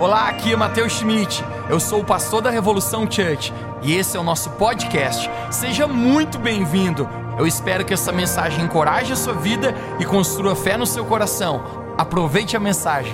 Olá, 0.00 0.30
aqui 0.30 0.50
é 0.50 0.56
Matheus 0.56 0.94
Schmidt. 0.94 1.44
Eu 1.68 1.78
sou 1.78 2.00
o 2.00 2.04
pastor 2.04 2.40
da 2.40 2.48
Revolução 2.48 3.02
Church 3.02 3.52
e 3.82 3.94
esse 3.94 4.16
é 4.16 4.20
o 4.20 4.22
nosso 4.22 4.48
podcast. 4.52 5.28
Seja 5.50 5.86
muito 5.86 6.38
bem-vindo. 6.38 7.06
Eu 7.38 7.46
espero 7.46 7.84
que 7.84 7.92
essa 7.92 8.10
mensagem 8.10 8.64
encoraje 8.64 9.12
a 9.12 9.16
sua 9.16 9.34
vida 9.34 9.74
e 10.00 10.06
construa 10.06 10.56
fé 10.56 10.78
no 10.78 10.86
seu 10.86 11.04
coração. 11.04 11.94
Aproveite 11.98 12.56
a 12.56 12.60
mensagem. 12.60 13.12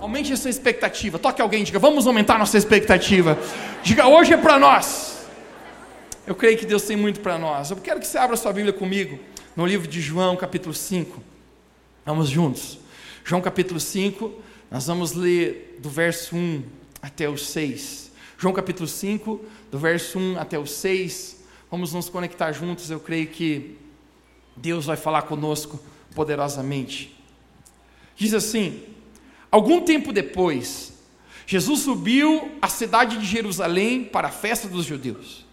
Aumente 0.00 0.32
a 0.32 0.36
sua 0.38 0.48
expectativa. 0.48 1.18
Toque 1.18 1.42
alguém, 1.42 1.62
diga: 1.62 1.78
Vamos 1.78 2.06
aumentar 2.06 2.38
nossa 2.38 2.56
expectativa. 2.56 3.38
Diga: 3.82 4.08
Hoje 4.08 4.32
é 4.32 4.38
para 4.38 4.58
nós. 4.58 5.26
Eu 6.26 6.34
creio 6.34 6.56
que 6.56 6.64
Deus 6.64 6.80
tem 6.84 6.96
muito 6.96 7.20
para 7.20 7.36
nós. 7.36 7.70
Eu 7.70 7.76
quero 7.76 8.00
que 8.00 8.06
você 8.06 8.16
abra 8.16 8.38
sua 8.38 8.54
Bíblia 8.54 8.72
comigo 8.72 9.18
no 9.54 9.66
livro 9.66 9.86
de 9.86 10.00
João, 10.00 10.34
capítulo 10.34 10.72
5. 10.72 11.29
Vamos 12.10 12.28
juntos. 12.28 12.76
João 13.24 13.40
capítulo 13.40 13.78
5, 13.78 14.34
nós 14.68 14.84
vamos 14.88 15.12
ler 15.12 15.78
do 15.80 15.88
verso 15.88 16.34
1 16.34 16.64
até 17.00 17.28
o 17.28 17.38
6. 17.38 18.10
João 18.36 18.52
capítulo 18.52 18.88
5, 18.88 19.40
do 19.70 19.78
verso 19.78 20.18
1 20.18 20.36
até 20.36 20.58
o 20.58 20.66
6. 20.66 21.40
Vamos 21.70 21.92
nos 21.92 22.08
conectar 22.08 22.50
juntos, 22.50 22.90
eu 22.90 22.98
creio 22.98 23.28
que 23.28 23.78
Deus 24.56 24.86
vai 24.86 24.96
falar 24.96 25.22
conosco 25.22 25.78
poderosamente. 26.12 27.16
Diz 28.16 28.34
assim: 28.34 28.82
Algum 29.48 29.80
tempo 29.80 30.12
depois, 30.12 30.92
Jesus 31.46 31.82
subiu 31.82 32.50
à 32.60 32.66
cidade 32.66 33.18
de 33.18 33.24
Jerusalém 33.24 34.02
para 34.02 34.26
a 34.26 34.32
festa 34.32 34.66
dos 34.66 34.84
judeus. 34.84 35.46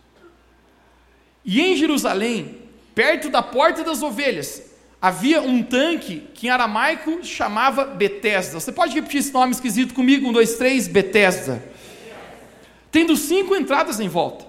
E 1.45 1.61
em 1.61 1.77
Jerusalém, 1.77 2.57
perto 2.95 3.29
da 3.29 3.43
porta 3.43 3.83
das 3.83 4.01
ovelhas, 4.01 4.66
havia 5.01 5.41
um 5.41 5.61
tanque 5.63 6.27
que 6.33 6.47
em 6.47 6.49
aramaico 6.49 7.23
chamava 7.23 7.85
Betesda. 7.85 8.59
Você 8.59 8.71
pode 8.71 8.93
repetir 8.93 9.19
esse 9.19 9.31
nome 9.31 9.51
esquisito 9.51 9.93
comigo? 9.93 10.27
Um, 10.27 10.33
dois, 10.33 10.55
três, 10.55 10.87
Betesda. 10.87 11.63
Tendo 12.91 13.15
cinco 13.15 13.55
entradas 13.55 13.99
em 13.99 14.07
volta. 14.07 14.45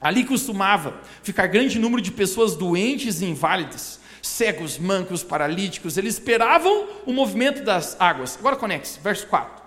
Ali 0.00 0.24
costumava 0.24 1.00
ficar 1.22 1.46
grande 1.46 1.78
número 1.78 2.00
de 2.00 2.10
pessoas 2.10 2.54
doentes 2.54 3.20
e 3.20 3.26
inválidas, 3.26 4.00
cegos, 4.22 4.78
mancos, 4.78 5.22
paralíticos. 5.22 5.96
Eles 5.98 6.14
esperavam 6.14 6.86
o 7.04 7.12
movimento 7.12 7.62
das 7.62 7.96
águas. 8.00 8.36
Agora 8.38 8.56
conecte, 8.56 8.98
verso 9.02 9.26
4. 9.26 9.62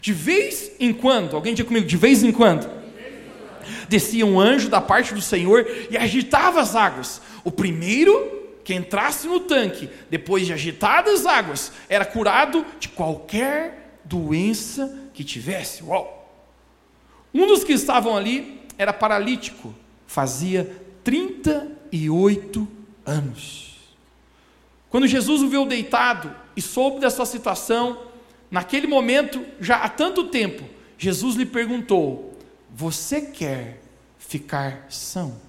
De 0.00 0.12
vez 0.12 0.72
em 0.80 0.92
quando, 0.92 1.36
alguém 1.36 1.54
diga 1.54 1.68
comigo, 1.68 1.86
de 1.86 1.96
vez 1.96 2.22
em 2.22 2.32
quando, 2.32 2.68
descia 3.88 4.26
um 4.26 4.38
anjo 4.38 4.68
da 4.68 4.80
parte 4.80 5.14
do 5.14 5.20
Senhor 5.20 5.66
e 5.90 5.96
agitava 5.96 6.60
as 6.60 6.74
águas. 6.74 7.20
O 7.44 7.50
primeiro 7.50 8.35
que 8.66 8.74
entrasse 8.74 9.28
no 9.28 9.38
tanque, 9.38 9.88
depois 10.10 10.44
de 10.44 10.52
agitadas 10.52 11.20
as 11.20 11.26
águas, 11.26 11.72
era 11.88 12.04
curado 12.04 12.66
de 12.80 12.88
qualquer 12.88 14.00
doença 14.02 15.08
que 15.14 15.22
tivesse. 15.22 15.84
Uau! 15.84 16.28
Um 17.32 17.46
dos 17.46 17.62
que 17.62 17.72
estavam 17.72 18.16
ali 18.16 18.60
era 18.76 18.92
paralítico, 18.92 19.72
fazia 20.04 20.68
38 21.04 22.66
anos. 23.06 23.76
Quando 24.90 25.06
Jesus 25.06 25.42
o 25.42 25.48
viu 25.48 25.64
deitado 25.64 26.34
e 26.56 26.60
soube 26.60 26.98
da 26.98 27.08
sua 27.08 27.24
situação, 27.24 28.08
naquele 28.50 28.88
momento, 28.88 29.46
já 29.60 29.76
há 29.76 29.88
tanto 29.88 30.24
tempo, 30.24 30.64
Jesus 30.98 31.36
lhe 31.36 31.46
perguntou: 31.46 32.36
Você 32.74 33.20
quer 33.20 33.80
ficar 34.18 34.86
são? 34.88 35.40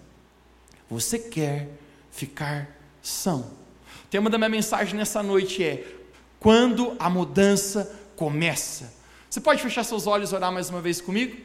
Você 0.87 1.17
quer 1.17 1.67
ficar 2.11 2.76
são. 3.07 3.39
O 3.39 4.09
tema 4.09 4.29
da 4.29 4.37
minha 4.37 4.49
mensagem 4.49 4.95
nessa 4.95 5.23
noite 5.23 5.63
é: 5.63 5.85
quando 6.39 6.95
a 6.99 7.09
mudança 7.09 7.91
começa. 8.15 8.93
Você 9.29 9.39
pode 9.39 9.61
fechar 9.61 9.83
seus 9.83 10.07
olhos 10.07 10.31
e 10.31 10.35
orar 10.35 10.51
mais 10.51 10.69
uma 10.69 10.81
vez 10.81 10.99
comigo? 10.99 11.37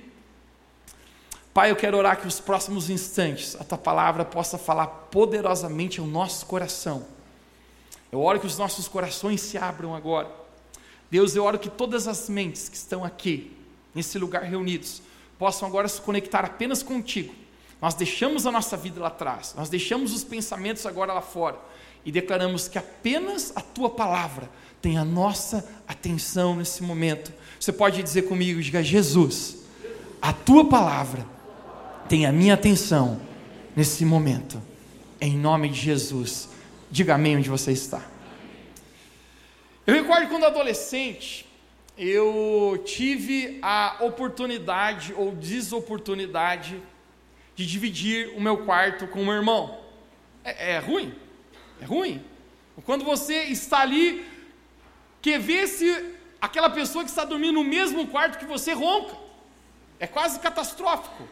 Pai, 1.55 1.71
eu 1.71 1.77
quero 1.77 1.97
orar 1.97 2.19
que 2.19 2.27
os 2.27 2.41
próximos 2.41 2.89
instantes 2.89 3.55
a 3.61 3.65
tua 3.65 3.77
palavra 3.77 4.25
possa 4.25 4.57
falar 4.57 4.87
poderosamente 4.87 6.01
ao 6.01 6.07
nosso 6.07 6.47
coração. 6.47 7.05
Eu 8.11 8.21
oro 8.21 8.41
que 8.41 8.47
os 8.47 8.59
nossos 8.59 8.89
corações 8.89 9.41
se 9.41 9.59
abram 9.59 9.95
agora. 9.95 10.31
Deus, 11.11 11.37
eu 11.37 11.45
oro 11.45 11.59
que 11.59 11.69
todas 11.69 12.09
as 12.09 12.29
mentes 12.29 12.69
que 12.69 12.77
estão 12.77 13.05
aqui, 13.05 13.55
nesse 13.95 14.19
lugar 14.19 14.43
reunidos, 14.43 15.03
possam 15.39 15.69
agora 15.69 15.89
se 15.89 16.01
conectar 16.01 16.45
apenas 16.45 16.83
contigo 16.83 17.35
nós 17.83 17.95
deixamos 17.95 18.47
a 18.47 18.53
nossa 18.53 18.77
vida 18.77 19.01
lá 19.01 19.09
atrás, 19.09 19.55
nós 19.57 19.69
deixamos 19.69 20.15
os 20.15 20.23
pensamentos 20.23 20.87
agora 20.87 21.13
lá 21.13 21.21
fora 21.21 21.59
e 22.05 22.13
declaramos 22.13 22.69
que 22.69 22.79
apenas 22.79 23.53
a 23.57 23.61
tua 23.61 23.91
palavra 23.91 24.49
tem 24.81 24.97
a 24.97 25.05
nossa 25.05 25.69
atenção 25.89 26.55
nesse 26.55 26.81
momento. 26.81 27.33
Você 27.59 27.73
pode 27.73 28.01
dizer 28.01 28.23
comigo, 28.23 28.63
diga 28.63 28.85
Jesus, 28.85 29.65
a 30.21 30.33
tua 30.33 30.65
palavra 30.69 31.27
tem 32.09 32.25
a 32.25 32.31
minha 32.31 32.55
atenção 32.55 33.21
nesse 33.75 34.05
momento. 34.05 34.63
Em 35.21 35.37
nome 35.37 35.69
de 35.69 35.81
Jesus. 35.81 36.49
Diga 36.89 37.15
amém 37.15 37.37
onde 37.37 37.51
você 37.51 37.73
está. 37.73 38.03
Eu 39.85 39.95
recordo 39.95 40.29
quando 40.29 40.45
adolescente, 40.45 41.47
eu 41.99 42.81
tive 42.85 43.59
a 43.61 43.97
oportunidade 44.01 45.13
ou 45.17 45.33
desoportunidade 45.33 46.81
de 47.55 47.67
dividir 47.67 48.33
o 48.37 48.41
meu 48.41 48.59
quarto 48.59 49.07
com 49.07 49.23
o 49.23 49.25
meu 49.25 49.35
irmão. 49.35 49.79
É, 50.45 50.75
é 50.75 50.79
ruim, 50.79 51.15
é 51.81 51.85
ruim. 51.85 52.25
Quando 52.85 53.05
você 53.05 53.45
está 53.45 53.81
ali, 53.81 54.27
quer 55.21 55.39
ver 55.39 55.67
se 55.67 56.17
aquela 56.41 56.71
pessoa 56.71 57.05
que 57.05 57.11
está 57.11 57.25
dormindo 57.25 57.55
no 57.55 57.65
mesmo 57.65 58.07
quarto 58.07 58.39
que 58.39 58.45
você 58.45 58.73
ronca. 58.73 59.17
É 60.01 60.07
quase 60.07 60.41
catastrófico. 60.41 61.29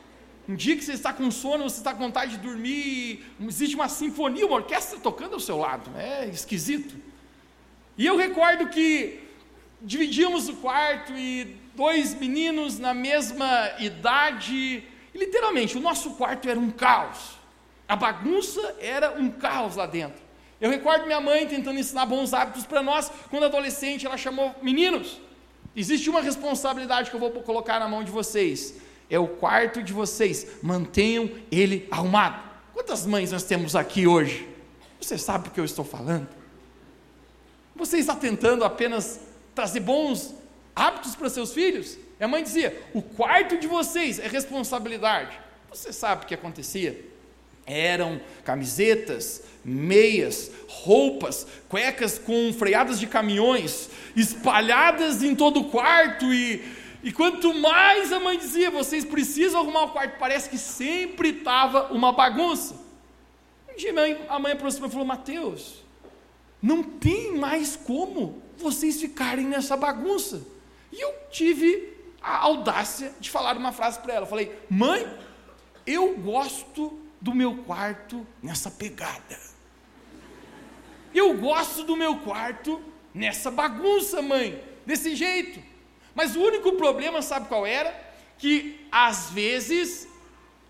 Um 0.49 0.55
dia 0.55 0.77
que 0.77 0.85
você 0.85 0.93
está 0.93 1.13
com 1.13 1.31
sono, 1.31 1.69
você 1.69 1.79
está 1.79 1.93
com 1.93 2.01
vontade 2.01 2.33
de 2.33 2.39
dormir, 2.39 3.25
existe 3.41 3.75
uma 3.75 3.89
sinfonia, 3.89 4.47
uma 4.47 4.57
orquestra 4.57 4.99
tocando 4.99 5.35
ao 5.35 5.41
seu 5.41 5.57
lado. 5.57 5.91
É 5.99 6.27
esquisito. 6.27 6.95
E 7.97 8.07
eu 8.07 8.17
recordo 8.17 8.69
que 8.69 9.21
dividíamos 9.83 10.49
o 10.49 10.57
quarto 10.57 11.13
e 11.17 11.57
dois 11.75 12.15
meninos 12.15 12.79
na 12.79 12.95
mesma 12.95 13.73
idade 13.79 14.85
e, 15.15 15.19
literalmente, 15.19 15.77
o 15.77 15.81
nosso 15.81 16.13
quarto 16.13 16.49
era 16.49 16.59
um 16.59 16.71
caos. 16.71 17.39
A 17.89 17.97
bagunça 17.97 18.77
era 18.81 19.13
um 19.19 19.31
caos 19.31 19.77
lá 19.77 19.87
dentro. 19.87 20.23
Eu 20.61 20.71
recordo 20.71 21.07
minha 21.07 21.21
mãe 21.21 21.47
tentando 21.47 21.79
ensinar 21.79 22.07
bons 22.07 22.33
hábitos 22.33 22.67
para 22.67 22.83
nós. 22.83 23.11
Quando 23.31 23.45
adolescente, 23.45 24.07
ela 24.07 24.17
chamou 24.17 24.55
meninos. 24.63 25.21
Existe 25.75 26.11
uma 26.11 26.21
responsabilidade 26.21 27.11
que 27.11 27.17
eu 27.17 27.21
vou 27.21 27.31
colocar 27.31 27.81
na 27.81 27.89
mão 27.89 28.05
de 28.05 28.11
vocês. 28.11 28.75
É 29.09 29.19
o 29.19 29.27
quarto 29.27 29.83
de 29.83 29.93
vocês. 29.93 30.47
Mantenham 30.63 31.31
ele 31.51 31.89
arrumado. 31.91 32.43
Quantas 32.75 33.07
mães 33.07 33.33
nós 33.33 33.43
temos 33.43 33.75
aqui 33.75 34.07
hoje? 34.07 34.49
Você 35.01 35.17
sabe 35.17 35.49
o 35.49 35.51
que 35.51 35.59
eu 35.59 35.65
estou 35.65 35.85
falando? 35.85 36.29
Você 37.75 37.97
está 37.97 38.15
tentando 38.15 38.63
apenas 38.63 39.21
trazer 39.55 39.81
bons 39.81 40.35
hábitos 40.77 41.17
para 41.17 41.31
seus 41.31 41.53
filhos? 41.53 41.99
A 42.25 42.29
mãe 42.29 42.43
dizia: 42.43 42.79
o 42.93 43.01
quarto 43.01 43.59
de 43.59 43.67
vocês 43.67 44.19
é 44.19 44.29
responsabilidade. 44.29 45.39
Você 45.71 45.93
sabe 45.93 46.25
o 46.25 46.27
que 46.27 46.35
acontecia? 46.35 47.03
Eram 47.67 48.21
camisetas, 48.45 49.45
meias, 49.65 50.51
roupas, 50.69 51.47
cuecas 51.69 52.19
com 52.19 52.53
freadas 52.53 52.99
de 52.99 53.07
caminhões, 53.07 53.89
espalhadas 54.17 55.23
em 55.23 55.35
todo 55.35 55.61
o 55.61 55.71
quarto, 55.71 56.33
e, 56.33 56.63
e 57.03 57.13
quanto 57.13 57.55
mais 57.55 58.13
a 58.13 58.19
mãe 58.19 58.37
dizia, 58.37 58.71
vocês 58.71 59.05
precisam 59.05 59.61
arrumar 59.61 59.85
o 59.85 59.91
quarto, 59.91 60.19
parece 60.19 60.51
que 60.51 60.59
sempre 60.59 61.31
estava 61.31 61.93
uma 61.93 62.13
bagunça. 62.13 62.75
Um 63.73 63.77
dia 63.77 63.95
a 64.29 64.39
mãe 64.39 64.53
aproximou 64.53 64.89
e 64.89 64.93
falou: 64.93 65.07
Mateus, 65.07 65.85
não 66.61 66.83
tem 66.83 67.37
mais 67.37 67.77
como 67.77 68.43
vocês 68.59 69.01
ficarem 69.01 69.47
nessa 69.47 69.77
bagunça. 69.77 70.43
E 70.93 71.01
eu 71.01 71.15
tive 71.31 72.00
a 72.23 72.39
audácia 72.39 73.13
de 73.19 73.31
falar 73.31 73.57
uma 73.57 73.73
frase 73.73 73.99
para 74.01 74.15
ela. 74.15 74.25
Eu 74.25 74.31
falei, 74.31 74.59
mãe, 74.69 75.07
eu 75.87 76.17
gosto 76.17 76.99
do 77.21 77.35
meu 77.35 77.57
quarto 77.65 78.27
nessa 78.43 78.71
pegada. 78.71 79.39
Eu 81.15 81.37
gosto 81.37 81.83
do 81.85 81.97
meu 81.97 82.17
quarto 82.19 82.81
nessa 83.15 83.51
bagunça, 83.51 84.23
mãe, 84.23 84.63
desse 84.87 85.17
jeito. 85.17 85.61
Mas 86.15 86.37
o 86.37 86.41
único 86.41 86.73
problema, 86.73 87.23
sabe 87.23 87.49
qual 87.49 87.67
era? 87.67 87.93
Que 88.39 88.87
às 88.91 89.31
vezes 89.31 90.09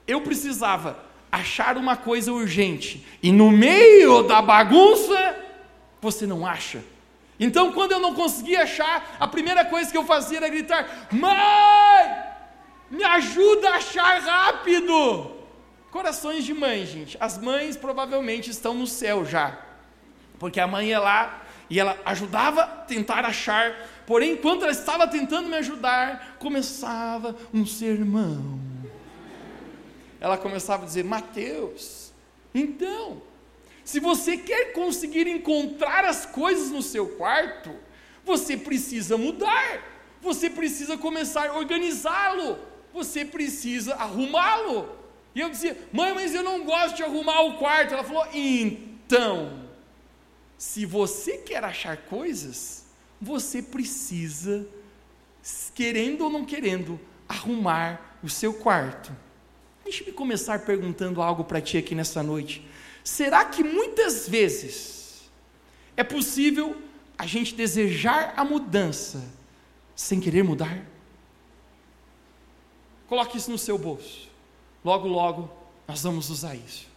eu 0.06 0.20
precisava 0.22 1.04
achar 1.30 1.76
uma 1.76 1.96
coisa 1.96 2.32
urgente 2.32 3.06
e 3.22 3.30
no 3.30 3.50
meio 3.52 4.24
da 4.24 4.42
bagunça 4.42 5.36
você 6.00 6.26
não 6.26 6.44
acha 6.44 6.82
então, 7.40 7.72
quando 7.72 7.92
eu 7.92 8.00
não 8.00 8.14
conseguia 8.14 8.64
achar, 8.64 9.16
a 9.18 9.26
primeira 9.26 9.64
coisa 9.64 9.90
que 9.90 9.96
eu 9.96 10.04
fazia 10.04 10.36
era 10.36 10.48
gritar: 10.50 11.08
Mãe, 11.10 12.24
me 12.90 13.02
ajuda 13.02 13.70
a 13.70 13.76
achar 13.76 14.20
rápido! 14.20 15.38
Corações 15.90 16.44
de 16.44 16.52
mãe, 16.52 16.84
gente. 16.84 17.16
As 17.18 17.38
mães 17.38 17.78
provavelmente 17.78 18.50
estão 18.50 18.74
no 18.74 18.86
céu 18.86 19.24
já, 19.24 19.58
porque 20.38 20.60
a 20.60 20.66
mãe 20.66 20.88
ia 20.88 21.00
lá 21.00 21.42
E 21.70 21.80
ela 21.80 21.96
ajudava 22.04 22.62
a 22.62 22.66
tentar 22.66 23.24
achar, 23.24 23.74
porém, 24.04 24.32
enquanto 24.32 24.62
ela 24.62 24.72
estava 24.72 25.06
tentando 25.06 25.48
me 25.48 25.56
ajudar, 25.56 26.36
começava 26.38 27.36
um 27.54 27.64
sermão. 27.64 28.60
Ela 30.20 30.36
começava 30.36 30.82
a 30.82 30.86
dizer: 30.86 31.04
Mateus, 31.04 32.12
então, 32.54 33.22
se 33.84 34.00
você 34.00 34.36
quer 34.36 34.72
conseguir 34.72 35.26
encontrar 35.26 36.04
as 36.04 36.26
coisas 36.26 36.70
no 36.70 36.82
seu 36.82 37.08
quarto, 37.08 37.74
você 38.24 38.56
precisa 38.56 39.16
mudar, 39.16 39.82
você 40.20 40.50
precisa 40.50 40.96
começar 40.98 41.50
a 41.50 41.58
organizá-lo, 41.58 42.58
você 42.92 43.24
precisa 43.24 43.94
arrumá-lo. 43.94 44.88
E 45.34 45.40
eu 45.40 45.50
dizia: 45.50 45.76
Mãe, 45.92 46.14
mas 46.14 46.34
eu 46.34 46.42
não 46.42 46.64
gosto 46.64 46.96
de 46.96 47.02
arrumar 47.02 47.40
o 47.42 47.58
quarto. 47.58 47.94
Ela 47.94 48.04
falou: 48.04 48.26
Então 48.32 49.70
se 50.60 50.84
você 50.84 51.38
quer 51.38 51.64
achar 51.64 51.96
coisas, 51.96 52.84
você 53.18 53.62
precisa, 53.62 54.68
querendo 55.74 56.24
ou 56.24 56.28
não 56.28 56.44
querendo, 56.44 57.00
arrumar 57.26 58.18
o 58.22 58.28
seu 58.28 58.52
quarto. 58.52 59.10
Deixe-me 59.82 60.12
começar 60.12 60.58
perguntando 60.58 61.22
algo 61.22 61.44
para 61.44 61.62
ti 61.62 61.78
aqui 61.78 61.94
nessa 61.94 62.22
noite. 62.22 62.62
Será 63.02 63.44
que 63.44 63.62
muitas 63.62 64.28
vezes 64.28 65.30
é 65.96 66.04
possível 66.04 66.80
a 67.16 67.26
gente 67.26 67.54
desejar 67.54 68.34
a 68.36 68.44
mudança 68.44 69.22
sem 69.94 70.20
querer 70.20 70.42
mudar? 70.42 70.84
Coloque 73.06 73.36
isso 73.36 73.50
no 73.50 73.58
seu 73.58 73.76
bolso. 73.76 74.28
Logo, 74.84 75.08
logo, 75.08 75.50
nós 75.86 76.02
vamos 76.02 76.30
usar 76.30 76.54
isso. 76.54 76.88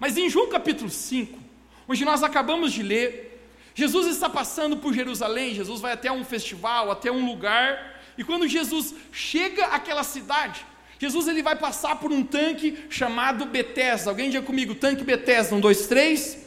Mas 0.00 0.16
em 0.16 0.28
João 0.30 0.48
capítulo 0.48 0.88
5, 0.88 1.48
Hoje 1.88 2.04
nós 2.04 2.22
acabamos 2.22 2.74
de 2.74 2.82
ler, 2.82 3.42
Jesus 3.74 4.08
está 4.08 4.28
passando 4.28 4.76
por 4.76 4.92
Jerusalém, 4.92 5.54
Jesus 5.54 5.80
vai 5.80 5.92
até 5.92 6.12
um 6.12 6.22
festival, 6.22 6.90
até 6.90 7.10
um 7.10 7.24
lugar, 7.24 7.98
e 8.18 8.22
quando 8.22 8.46
Jesus 8.46 8.94
chega 9.10 9.64
àquela 9.68 10.04
cidade, 10.04 10.66
Jesus 10.98 11.28
ele 11.28 11.42
vai 11.42 11.56
passar 11.56 11.96
por 11.96 12.10
um 12.10 12.24
tanque 12.24 12.76
chamado 12.90 13.46
Betesda. 13.46 14.10
Alguém 14.10 14.30
diga 14.30 14.44
comigo, 14.44 14.74
tanque 14.74 15.04
Betesda, 15.04 15.54
um, 15.54 15.60
dois, 15.60 15.86
três. 15.86 16.38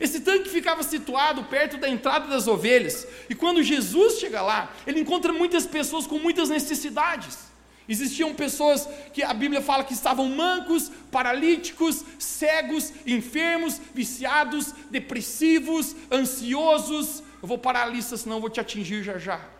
Esse 0.00 0.20
tanque 0.20 0.48
ficava 0.48 0.82
situado 0.82 1.44
perto 1.44 1.76
da 1.76 1.88
entrada 1.88 2.26
das 2.26 2.46
ovelhas, 2.46 3.06
e 3.30 3.34
quando 3.34 3.62
Jesus 3.62 4.18
chega 4.18 4.42
lá, 4.42 4.72
ele 4.86 5.00
encontra 5.00 5.32
muitas 5.32 5.66
pessoas 5.66 6.06
com 6.06 6.18
muitas 6.18 6.48
necessidades. 6.48 7.38
Existiam 7.88 8.34
pessoas 8.34 8.88
que 9.12 9.22
a 9.22 9.34
Bíblia 9.34 9.60
fala 9.60 9.84
que 9.84 9.92
estavam 9.92 10.28
mancos, 10.28 10.90
paralíticos, 11.10 12.02
cegos, 12.18 12.92
enfermos, 13.06 13.80
viciados, 13.94 14.72
depressivos, 14.90 15.94
ansiosos. 16.10 17.22
Eu 17.42 17.48
vou 17.48 17.58
parar 17.58 17.82
a 17.82 17.86
lista, 17.86 18.16
senão 18.16 18.36
eu 18.36 18.40
vou 18.40 18.48
te 18.48 18.58
atingir 18.58 19.02
já 19.02 19.18
já. 19.18 19.53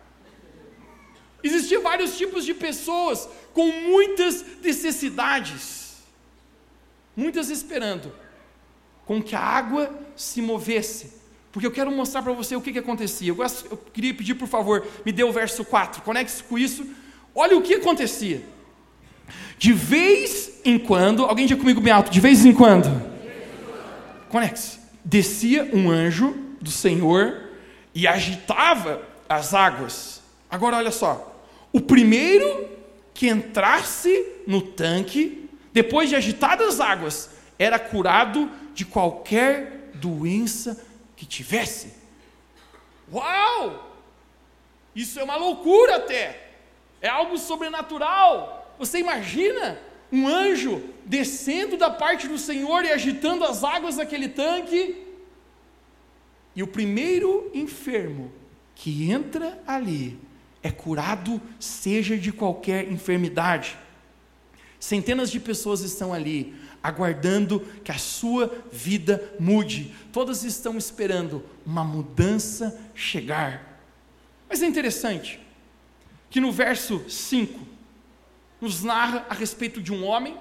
Existiam 1.45 1.81
vários 1.81 2.17
tipos 2.17 2.43
de 2.43 2.53
pessoas 2.53 3.27
com 3.53 3.71
muitas 3.71 4.43
necessidades, 4.61 5.97
muitas 7.15 7.49
esperando 7.49 8.11
com 9.05 9.21
que 9.21 9.35
a 9.35 9.39
água 9.39 9.93
se 10.15 10.41
movesse. 10.41 11.13
Porque 11.51 11.67
eu 11.67 11.71
quero 11.71 11.91
mostrar 11.91 12.21
para 12.21 12.33
você 12.33 12.55
o 12.55 12.61
que, 12.61 12.73
que 12.73 12.79
acontecia. 12.79 13.29
Eu, 13.29 13.35
gosto, 13.35 13.65
eu 13.71 13.77
queria 13.77 14.13
pedir, 14.13 14.35
por 14.35 14.47
favor, 14.47 14.85
me 15.05 15.11
dê 15.11 15.23
o 15.23 15.31
verso 15.31 15.63
4. 15.63 16.01
Conecte-se 16.01 16.43
com 16.43 16.57
isso 16.57 16.85
Olha 17.35 17.57
o 17.57 17.61
que 17.61 17.75
acontecia. 17.75 18.41
De 19.57 19.73
vez 19.73 20.61
em 20.63 20.79
quando, 20.79 21.25
alguém 21.25 21.45
diga 21.45 21.59
comigo 21.59 21.81
bem 21.81 21.91
alto, 21.91 22.09
de 22.09 22.21
vez 22.21 22.45
em 22.45 22.53
quando, 22.53 22.89
conecte 24.29 24.79
descia 25.03 25.69
um 25.71 25.91
anjo 25.91 26.35
do 26.61 26.71
Senhor 26.71 27.49
e 27.93 28.07
agitava 28.07 29.01
as 29.27 29.53
águas. 29.53 30.21
Agora 30.49 30.77
olha 30.77 30.91
só, 30.91 31.34
o 31.75 31.81
primeiro 31.81 32.69
que 33.13 33.27
entrasse 33.27 34.25
no 34.47 34.61
tanque, 34.61 35.49
depois 35.73 36.07
de 36.07 36.15
agitadas 36.15 36.75
as 36.75 36.79
águas, 36.79 37.29
era 37.59 37.77
curado 37.77 38.49
de 38.73 38.85
qualquer 38.85 39.89
doença 39.95 40.81
que 41.17 41.25
tivesse. 41.25 41.91
Uau! 43.11 43.91
Isso 44.95 45.19
é 45.19 45.23
uma 45.25 45.35
loucura 45.35 45.97
até 45.97 46.45
é 47.01 47.09
algo 47.09 47.37
sobrenatural. 47.37 48.73
Você 48.79 48.99
imagina 48.99 49.77
um 50.09 50.29
anjo 50.29 50.81
descendo 51.05 51.75
da 51.75 51.89
parte 51.89 52.25
do 52.25 52.37
Senhor 52.37 52.85
e 52.85 52.91
agitando 52.93 53.43
as 53.43 53.65
águas 53.65 53.97
daquele 53.97 54.29
tanque? 54.29 55.03
E 56.55 56.63
o 56.63 56.67
primeiro 56.67 57.51
enfermo 57.53 58.31
que 58.73 59.11
entra 59.11 59.61
ali 59.67 60.17
é 60.65 60.71
curado, 60.71 61.39
seja 61.59 62.17
de 62.17 62.31
qualquer 62.31 62.91
enfermidade. 62.91 63.77
Centenas 64.79 65.29
de 65.29 65.39
pessoas 65.39 65.81
estão 65.81 66.11
ali, 66.11 66.55
aguardando 66.81 67.59
que 67.83 67.91
a 67.91 67.99
sua 67.99 68.51
vida 68.71 69.31
mude. 69.39 69.93
Todas 70.11 70.43
estão 70.43 70.75
esperando 70.75 71.45
uma 71.63 71.83
mudança 71.83 72.81
chegar. 72.95 73.79
Mas 74.49 74.63
é 74.63 74.65
interessante, 74.65 75.39
que 76.31 76.41
no 76.41 76.51
verso 76.51 77.07
5 77.07 77.59
nos 78.59 78.81
narra 78.81 79.23
a 79.29 79.35
respeito 79.35 79.79
de 79.79 79.93
um 79.93 80.03
homem. 80.03 80.35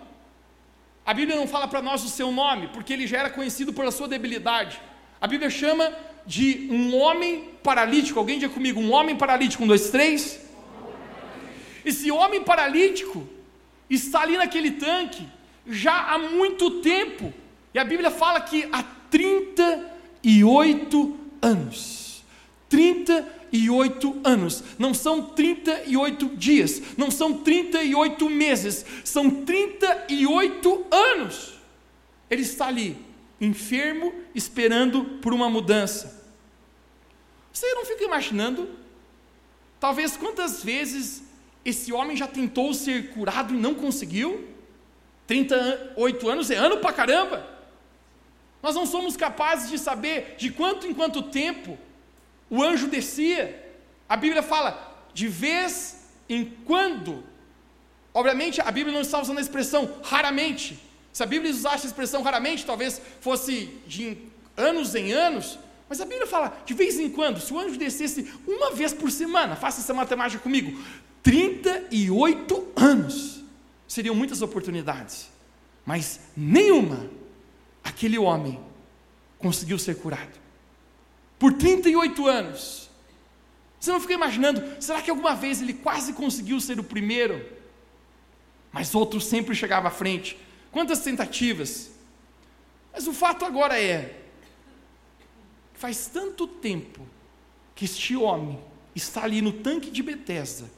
A 1.05 1.13
Bíblia 1.13 1.37
não 1.37 1.47
fala 1.47 1.69
para 1.69 1.83
nós 1.83 2.03
o 2.03 2.09
seu 2.09 2.33
nome, 2.33 2.69
porque 2.69 2.95
ele 2.95 3.07
já 3.07 3.19
era 3.19 3.29
conhecido 3.29 3.75
pela 3.75 3.91
sua 3.91 4.09
debilidade. 4.09 4.81
A 5.21 5.27
Bíblia 5.27 5.51
chama 5.51 5.93
de 6.27 6.69
um 6.71 6.95
homem 6.97 7.49
paralítico. 7.63 8.19
Alguém 8.19 8.39
diga 8.39 8.53
comigo, 8.53 8.79
um 8.81 8.93
homem 8.93 9.17
paralítico, 9.17 9.65
um, 9.65 9.67
dois, 9.67 9.89
três. 9.91 10.41
Esse 11.85 12.11
homem 12.11 12.43
paralítico 12.43 13.29
está 13.89 14.23
ali 14.23 14.37
naquele 14.37 14.73
tanque 14.73 15.25
já 15.67 16.13
há 16.13 16.19
muito 16.19 16.83
tempo. 16.83 17.33
E 17.73 17.79
a 17.79 17.85
Bíblia 17.85 18.11
fala 18.11 18.41
que 18.41 18.69
há 18.73 18.83
38 19.11 21.17
anos. 21.43 22.25
38 22.69 23.45
38 23.55 24.21
anos, 24.25 24.65
não 24.77 24.93
são 24.93 25.23
38 25.23 26.37
dias, 26.37 26.83
não 26.97 27.09
são 27.09 27.35
38 27.35 28.29
meses, 28.29 28.85
são 29.05 29.31
38 29.31 30.87
anos. 30.91 31.55
Ele 32.29 32.43
está 32.43 32.67
ali, 32.67 32.97
enfermo, 33.45 34.15
esperando 34.35 35.05
por 35.21 35.33
uma 35.33 35.49
mudança. 35.49 36.25
Você 37.53 37.73
não 37.75 37.85
fica 37.85 38.05
imaginando? 38.05 38.69
Talvez 39.79 40.17
quantas 40.17 40.63
vezes 40.65 41.23
esse 41.65 41.93
homem 41.93 42.17
já 42.17 42.27
tentou 42.27 42.75
ser 42.75 43.11
curado 43.11 43.55
e 43.55 43.59
não 43.59 43.75
conseguiu? 43.75 44.49
38 45.27 46.29
anos 46.29 46.51
é 46.51 46.57
ano 46.57 46.79
pra 46.79 46.93
caramba. 46.93 47.49
Nós 48.63 48.75
não 48.75 48.87
somos 48.87 49.17
capazes 49.17 49.71
de 49.71 49.79
saber 49.79 50.37
de 50.39 50.51
quanto 50.51 50.87
em 50.87 50.95
quanto 50.95 51.23
tempo 51.23 51.79
o 52.49 52.63
anjo 52.63 52.89
descia. 52.89 53.63
A 54.09 54.17
Bíblia 54.17 54.43
fala 54.43 55.07
de 55.13 55.29
vez 55.29 56.09
em 56.29 56.45
quando. 56.65 57.23
Obviamente, 58.13 58.61
a 58.61 58.71
Bíblia 58.71 58.93
não 58.95 59.01
está 59.01 59.21
usando 59.21 59.39
a 59.39 59.41
expressão 59.41 60.01
raramente. 60.03 60.79
Se 61.15 61.23
a 61.23 61.27
Bíblia 61.27 61.53
usasse 61.53 61.87
a 61.87 61.89
expressão 61.89 62.23
raramente, 62.23 62.67
talvez 62.67 63.01
fosse 63.21 63.67
de 63.87 64.19
anos 64.57 64.97
em 64.97 65.13
anos. 65.13 65.57
Mas 65.89 66.01
a 66.01 66.05
Bíblia 66.05 66.27
fala 66.27 66.61
de 66.67 66.75
vez 66.75 66.99
em 66.99 67.09
quando. 67.09 67.41
Se 67.41 67.55
o 67.55 67.59
anjo 67.59 67.79
descesse 67.79 68.29
uma 68.45 68.73
vez 68.73 68.93
por 68.93 69.13
semana, 69.13 69.55
faça 69.55 69.81
essa 69.81 69.95
matemática 69.95 70.43
comigo: 70.43 70.77
38 71.23 72.73
anos. 72.75 73.45
Seriam 73.87 74.13
muitas 74.13 74.43
oportunidades. 74.43 75.31
Mas 75.87 76.19
nenhuma 76.37 77.09
aquele 77.85 78.19
homem 78.19 78.59
conseguiu 79.39 79.79
ser 79.79 79.95
curado 79.95 80.37
por 81.39 81.53
38 81.53 82.27
anos. 82.27 82.91
Você 83.79 83.93
não 83.93 84.01
fica 84.01 84.15
imaginando, 84.15 84.83
será 84.83 85.01
que 85.01 85.11
alguma 85.11 85.37
vez 85.37 85.63
ele 85.63 85.75
quase 85.75 86.13
conseguiu 86.13 86.59
ser 86.59 86.81
o 86.81 86.83
primeiro? 86.83 87.47
Mas 88.73 88.97
outro 88.97 89.21
sempre 89.21 89.55
chegava 89.55 89.87
à 89.87 89.91
frente. 89.93 90.37
Quantas 90.75 90.99
tentativas? 90.99 91.93
Mas 92.93 93.07
o 93.07 93.13
fato 93.13 93.45
agora 93.45 93.81
é, 93.81 94.25
faz 95.73 96.09
tanto 96.09 96.49
tempo 96.49 97.07
que 97.77 97.85
este 97.85 98.17
homem 98.17 98.59
está 98.93 99.23
ali 99.23 99.41
no 99.41 99.53
tanque 99.53 99.89
de 99.89 100.03
Betesda, 100.03 100.69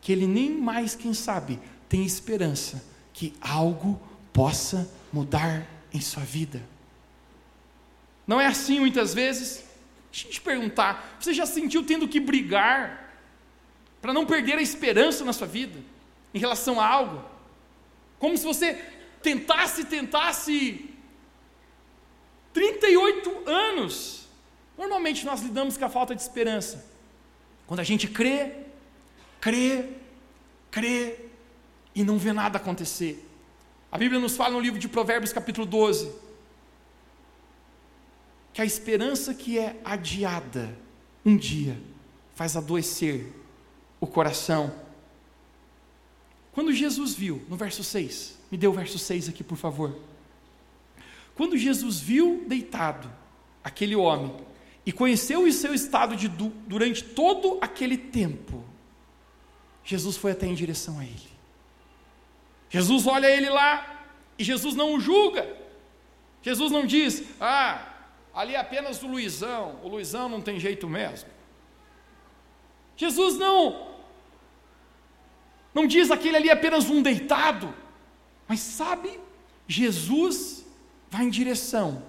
que 0.00 0.10
ele 0.10 0.26
nem 0.26 0.50
mais, 0.50 0.94
quem 0.94 1.12
sabe, 1.12 1.60
tem 1.90 2.06
esperança 2.06 2.82
que 3.12 3.34
algo 3.38 4.00
possa 4.32 4.90
mudar 5.12 5.66
em 5.92 6.00
sua 6.00 6.22
vida. 6.22 6.62
Não 8.26 8.40
é 8.40 8.46
assim 8.46 8.80
muitas 8.80 9.12
vezes? 9.12 9.62
Deixa 10.10 10.26
eu 10.26 10.32
te 10.32 10.40
perguntar: 10.40 11.18
você 11.20 11.34
já 11.34 11.44
sentiu 11.44 11.84
tendo 11.84 12.08
que 12.08 12.18
brigar 12.18 13.14
para 14.00 14.14
não 14.14 14.24
perder 14.24 14.54
a 14.54 14.62
esperança 14.62 15.22
na 15.22 15.34
sua 15.34 15.46
vida 15.46 15.80
em 16.32 16.38
relação 16.38 16.80
a 16.80 16.88
algo? 16.88 17.34
Como 18.18 18.38
se 18.38 18.44
você 18.44 18.93
tentasse, 19.24 19.84
tentasse 19.84 20.88
38 22.52 23.48
anos 23.50 24.24
Normalmente 24.76 25.24
nós 25.24 25.40
lidamos 25.40 25.76
com 25.76 25.84
a 25.84 25.88
falta 25.88 26.14
de 26.14 26.22
esperança. 26.22 26.84
Quando 27.66 27.80
a 27.80 27.84
gente 27.84 28.08
crê, 28.08 28.52
crê, 29.40 29.88
crê 30.70 31.16
e 31.94 32.02
não 32.02 32.18
vê 32.18 32.32
nada 32.32 32.58
acontecer. 32.58 33.26
A 33.90 33.96
Bíblia 33.96 34.20
nos 34.20 34.36
fala 34.36 34.54
no 34.54 34.60
livro 34.60 34.78
de 34.78 34.88
Provérbios, 34.88 35.32
capítulo 35.32 35.64
12, 35.64 36.12
que 38.52 38.60
a 38.60 38.64
esperança 38.64 39.32
que 39.32 39.58
é 39.58 39.80
adiada 39.84 40.76
um 41.24 41.36
dia 41.36 41.80
faz 42.34 42.56
adoecer 42.56 43.32
o 44.00 44.06
coração. 44.06 44.74
Quando 46.52 46.72
Jesus 46.72 47.14
viu, 47.14 47.44
no 47.48 47.56
verso 47.56 47.84
6, 47.84 48.33
me 48.54 48.58
dê 48.58 48.68
o 48.68 48.72
verso 48.72 49.00
6 49.00 49.30
aqui, 49.30 49.42
por 49.42 49.58
favor. 49.58 49.98
Quando 51.34 51.58
Jesus 51.58 51.98
viu 51.98 52.44
deitado 52.46 53.10
aquele 53.64 53.96
homem 53.96 54.32
e 54.86 54.92
conheceu 54.92 55.42
o 55.42 55.52
seu 55.52 55.74
estado 55.74 56.14
de, 56.14 56.28
durante 56.28 57.02
todo 57.02 57.58
aquele 57.60 57.98
tempo, 57.98 58.64
Jesus 59.82 60.16
foi 60.16 60.30
até 60.30 60.46
em 60.46 60.54
direção 60.54 61.00
a 61.00 61.04
ele. 61.04 61.34
Jesus 62.70 63.08
olha 63.08 63.26
ele 63.26 63.50
lá 63.50 64.06
e 64.38 64.44
Jesus 64.44 64.76
não 64.76 64.94
o 64.94 65.00
julga. 65.00 65.52
Jesus 66.40 66.70
não 66.70 66.86
diz, 66.86 67.24
ah, 67.40 67.88
ali 68.32 68.54
é 68.54 68.60
apenas 68.60 69.02
o 69.02 69.08
Luizão, 69.08 69.80
o 69.82 69.88
Luizão 69.88 70.28
não 70.28 70.40
tem 70.40 70.60
jeito 70.60 70.88
mesmo. 70.88 71.28
Jesus 72.96 73.36
não 73.36 73.92
não 75.74 75.88
diz 75.88 76.12
aquele 76.12 76.36
ali 76.36 76.48
é 76.48 76.52
apenas 76.52 76.88
um 76.88 77.02
deitado, 77.02 77.82
mas 78.46 78.60
sabe, 78.60 79.18
Jesus 79.66 80.64
vai 81.10 81.24
em 81.24 81.30
direção, 81.30 82.02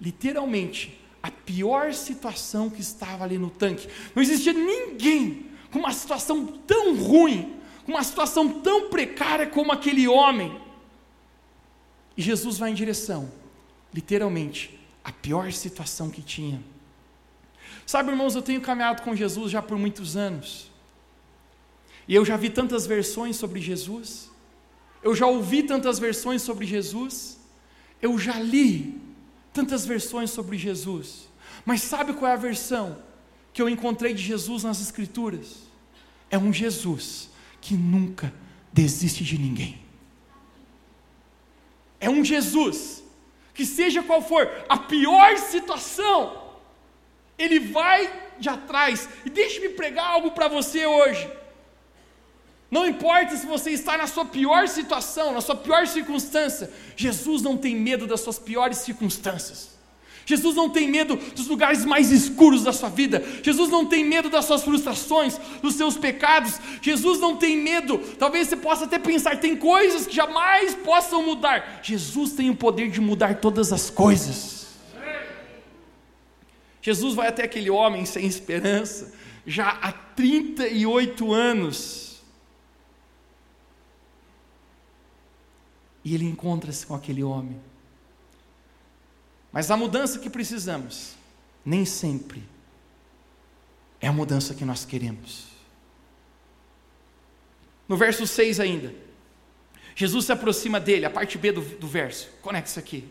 literalmente, 0.00 0.98
a 1.22 1.30
pior 1.30 1.92
situação 1.92 2.70
que 2.70 2.80
estava 2.80 3.24
ali 3.24 3.38
no 3.38 3.50
tanque. 3.50 3.88
Não 4.14 4.22
existia 4.22 4.52
ninguém 4.52 5.46
com 5.70 5.78
uma 5.78 5.92
situação 5.92 6.46
tão 6.46 6.96
ruim, 6.96 7.56
com 7.84 7.92
uma 7.92 8.02
situação 8.02 8.60
tão 8.60 8.88
precária 8.88 9.46
como 9.46 9.72
aquele 9.72 10.08
homem. 10.08 10.58
E 12.16 12.22
Jesus 12.22 12.58
vai 12.58 12.70
em 12.70 12.74
direção, 12.74 13.30
literalmente, 13.92 14.78
a 15.04 15.12
pior 15.12 15.52
situação 15.52 16.10
que 16.10 16.22
tinha. 16.22 16.62
Sabe, 17.86 18.10
irmãos, 18.10 18.34
eu 18.34 18.42
tenho 18.42 18.60
caminhado 18.60 19.02
com 19.02 19.14
Jesus 19.14 19.50
já 19.50 19.60
por 19.60 19.76
muitos 19.76 20.16
anos. 20.16 20.70
E 22.06 22.14
eu 22.14 22.24
já 22.24 22.36
vi 22.36 22.48
tantas 22.48 22.86
versões 22.86 23.36
sobre 23.36 23.60
Jesus. 23.60 24.29
Eu 25.02 25.14
já 25.14 25.26
ouvi 25.26 25.62
tantas 25.62 25.98
versões 25.98 26.42
sobre 26.42 26.66
Jesus. 26.66 27.38
Eu 28.00 28.18
já 28.18 28.38
li 28.38 29.00
tantas 29.52 29.86
versões 29.86 30.30
sobre 30.30 30.58
Jesus. 30.58 31.28
Mas 31.64 31.82
sabe 31.82 32.12
qual 32.12 32.30
é 32.30 32.34
a 32.34 32.38
versão 32.38 33.02
que 33.52 33.60
eu 33.60 33.68
encontrei 33.68 34.14
de 34.14 34.22
Jesus 34.22 34.62
nas 34.62 34.80
Escrituras? 34.80 35.70
É 36.30 36.38
um 36.38 36.52
Jesus 36.52 37.30
que 37.60 37.74
nunca 37.74 38.32
desiste 38.72 39.24
de 39.24 39.38
ninguém. 39.38 39.80
É 41.98 42.08
um 42.08 42.24
Jesus 42.24 43.02
que, 43.52 43.66
seja 43.66 44.02
qual 44.02 44.22
for 44.22 44.48
a 44.68 44.78
pior 44.78 45.36
situação, 45.36 46.54
ele 47.36 47.60
vai 47.60 48.30
de 48.38 48.48
atrás. 48.48 49.08
E 49.24 49.30
deixe-me 49.30 49.70
pregar 49.70 50.06
algo 50.06 50.30
para 50.30 50.48
você 50.48 50.86
hoje. 50.86 51.30
Não 52.70 52.86
importa 52.86 53.36
se 53.36 53.46
você 53.46 53.70
está 53.70 53.96
na 53.96 54.06
sua 54.06 54.24
pior 54.24 54.68
situação, 54.68 55.32
na 55.32 55.40
sua 55.40 55.56
pior 55.56 55.86
circunstância, 55.88 56.70
Jesus 56.96 57.42
não 57.42 57.56
tem 57.56 57.74
medo 57.74 58.06
das 58.06 58.20
suas 58.20 58.38
piores 58.38 58.78
circunstâncias. 58.78 59.70
Jesus 60.24 60.54
não 60.54 60.70
tem 60.70 60.88
medo 60.88 61.16
dos 61.16 61.48
lugares 61.48 61.84
mais 61.84 62.12
escuros 62.12 62.62
da 62.62 62.72
sua 62.72 62.88
vida. 62.88 63.24
Jesus 63.42 63.68
não 63.68 63.84
tem 63.84 64.04
medo 64.04 64.30
das 64.30 64.44
suas 64.44 64.62
frustrações, 64.62 65.36
dos 65.60 65.74
seus 65.74 65.96
pecados. 65.96 66.60
Jesus 66.80 67.18
não 67.18 67.36
tem 67.36 67.56
medo. 67.56 67.98
Talvez 68.16 68.46
você 68.46 68.56
possa 68.56 68.84
até 68.84 68.96
pensar, 68.96 69.40
tem 69.40 69.56
coisas 69.56 70.06
que 70.06 70.14
jamais 70.14 70.76
possam 70.76 71.24
mudar. 71.24 71.80
Jesus 71.82 72.32
tem 72.32 72.48
o 72.48 72.54
poder 72.54 72.90
de 72.90 73.00
mudar 73.00 73.40
todas 73.40 73.72
as 73.72 73.90
coisas. 73.90 74.68
Jesus 76.80 77.14
vai 77.14 77.26
até 77.26 77.42
aquele 77.42 77.68
homem 77.68 78.04
sem 78.06 78.24
esperança, 78.24 79.12
já 79.44 79.68
há 79.82 79.92
38 79.92 81.32
anos. 81.32 82.09
E 86.04 86.14
ele 86.14 86.24
encontra-se 86.24 86.86
com 86.86 86.94
aquele 86.94 87.22
homem. 87.22 87.60
Mas 89.52 89.70
a 89.70 89.76
mudança 89.76 90.18
que 90.18 90.30
precisamos, 90.30 91.14
nem 91.64 91.84
sempre 91.84 92.42
é 94.00 94.08
a 94.08 94.12
mudança 94.12 94.54
que 94.54 94.64
nós 94.64 94.84
queremos. 94.84 95.48
No 97.88 97.96
verso 97.96 98.26
6 98.26 98.60
ainda, 98.60 98.94
Jesus 99.94 100.26
se 100.26 100.32
aproxima 100.32 100.78
dele, 100.78 101.04
a 101.04 101.10
parte 101.10 101.36
B 101.36 101.52
do, 101.52 101.60
do 101.60 101.88
verso, 101.88 102.30
conecta 102.40 102.70
isso 102.70 102.78
aqui. 102.78 103.04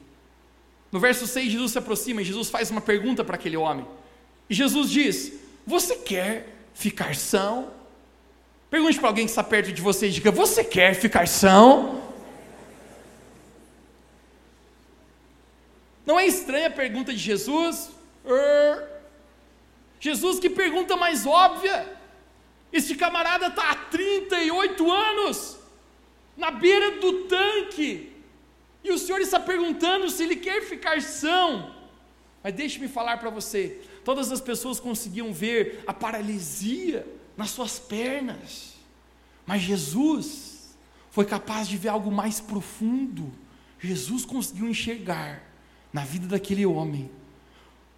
No 0.91 0.99
verso 0.99 1.27
6, 1.27 1.51
Jesus 1.51 1.71
se 1.73 1.77
aproxima 1.77 2.21
e 2.21 2.25
Jesus 2.25 2.49
faz 2.49 2.71
uma 2.71 2.81
pergunta 2.81 3.23
para 3.23 3.35
aquele 3.35 3.57
homem. 3.57 3.85
E 4.49 4.53
Jesus 4.55 4.89
diz: 4.89 5.33
Você 5.67 5.97
quer 5.97 6.55
ficar 6.73 7.15
são? 7.15 7.71
Pergunte 8.69 8.97
para 8.99 9.09
alguém 9.09 9.25
que 9.25 9.31
está 9.31 9.43
perto 9.43 9.71
de 9.71 9.81
você 9.81 10.07
e 10.07 10.11
diga: 10.11 10.31
Você 10.31 10.63
quer 10.63 10.95
ficar 10.95 11.27
são? 11.27 11.98
Não 16.09 16.19
é 16.19 16.25
estranha 16.25 16.69
a 16.69 16.71
pergunta 16.71 17.13
de 17.13 17.19
Jesus? 17.19 17.91
Er, 18.25 18.83
Jesus, 19.99 20.39
que 20.39 20.49
pergunta 20.49 20.97
mais 20.97 21.27
óbvia. 21.27 21.87
Este 22.73 22.95
camarada 22.95 23.45
está 23.45 23.69
há 23.69 23.75
38 23.75 24.91
anos 24.91 25.59
na 26.35 26.49
beira 26.49 26.99
do 26.99 27.25
tanque. 27.25 28.11
E 28.83 28.91
o 28.91 28.97
Senhor 28.97 29.21
está 29.21 29.39
perguntando 29.39 30.09
se 30.09 30.23
ele 30.23 30.35
quer 30.35 30.63
ficar 30.63 30.99
são. 30.99 31.75
Mas 32.41 32.55
deixe-me 32.55 32.87
falar 32.87 33.17
para 33.17 33.29
você: 33.29 33.79
todas 34.03 34.31
as 34.31 34.41
pessoas 34.41 34.79
conseguiam 34.79 35.31
ver 35.31 35.83
a 35.85 35.93
paralisia 35.93 37.05
nas 37.37 37.51
suas 37.51 37.77
pernas, 37.77 38.73
mas 39.45 39.61
Jesus 39.61 40.75
foi 41.11 41.25
capaz 41.25 41.67
de 41.67 41.77
ver 41.77 41.89
algo 41.89 42.11
mais 42.11 42.39
profundo. 42.39 43.31
Jesus 43.79 44.25
conseguiu 44.25 44.67
enxergar 44.67 45.47
na 45.91 46.03
vida 46.03 46.27
daquele 46.27 46.65
homem 46.65 47.09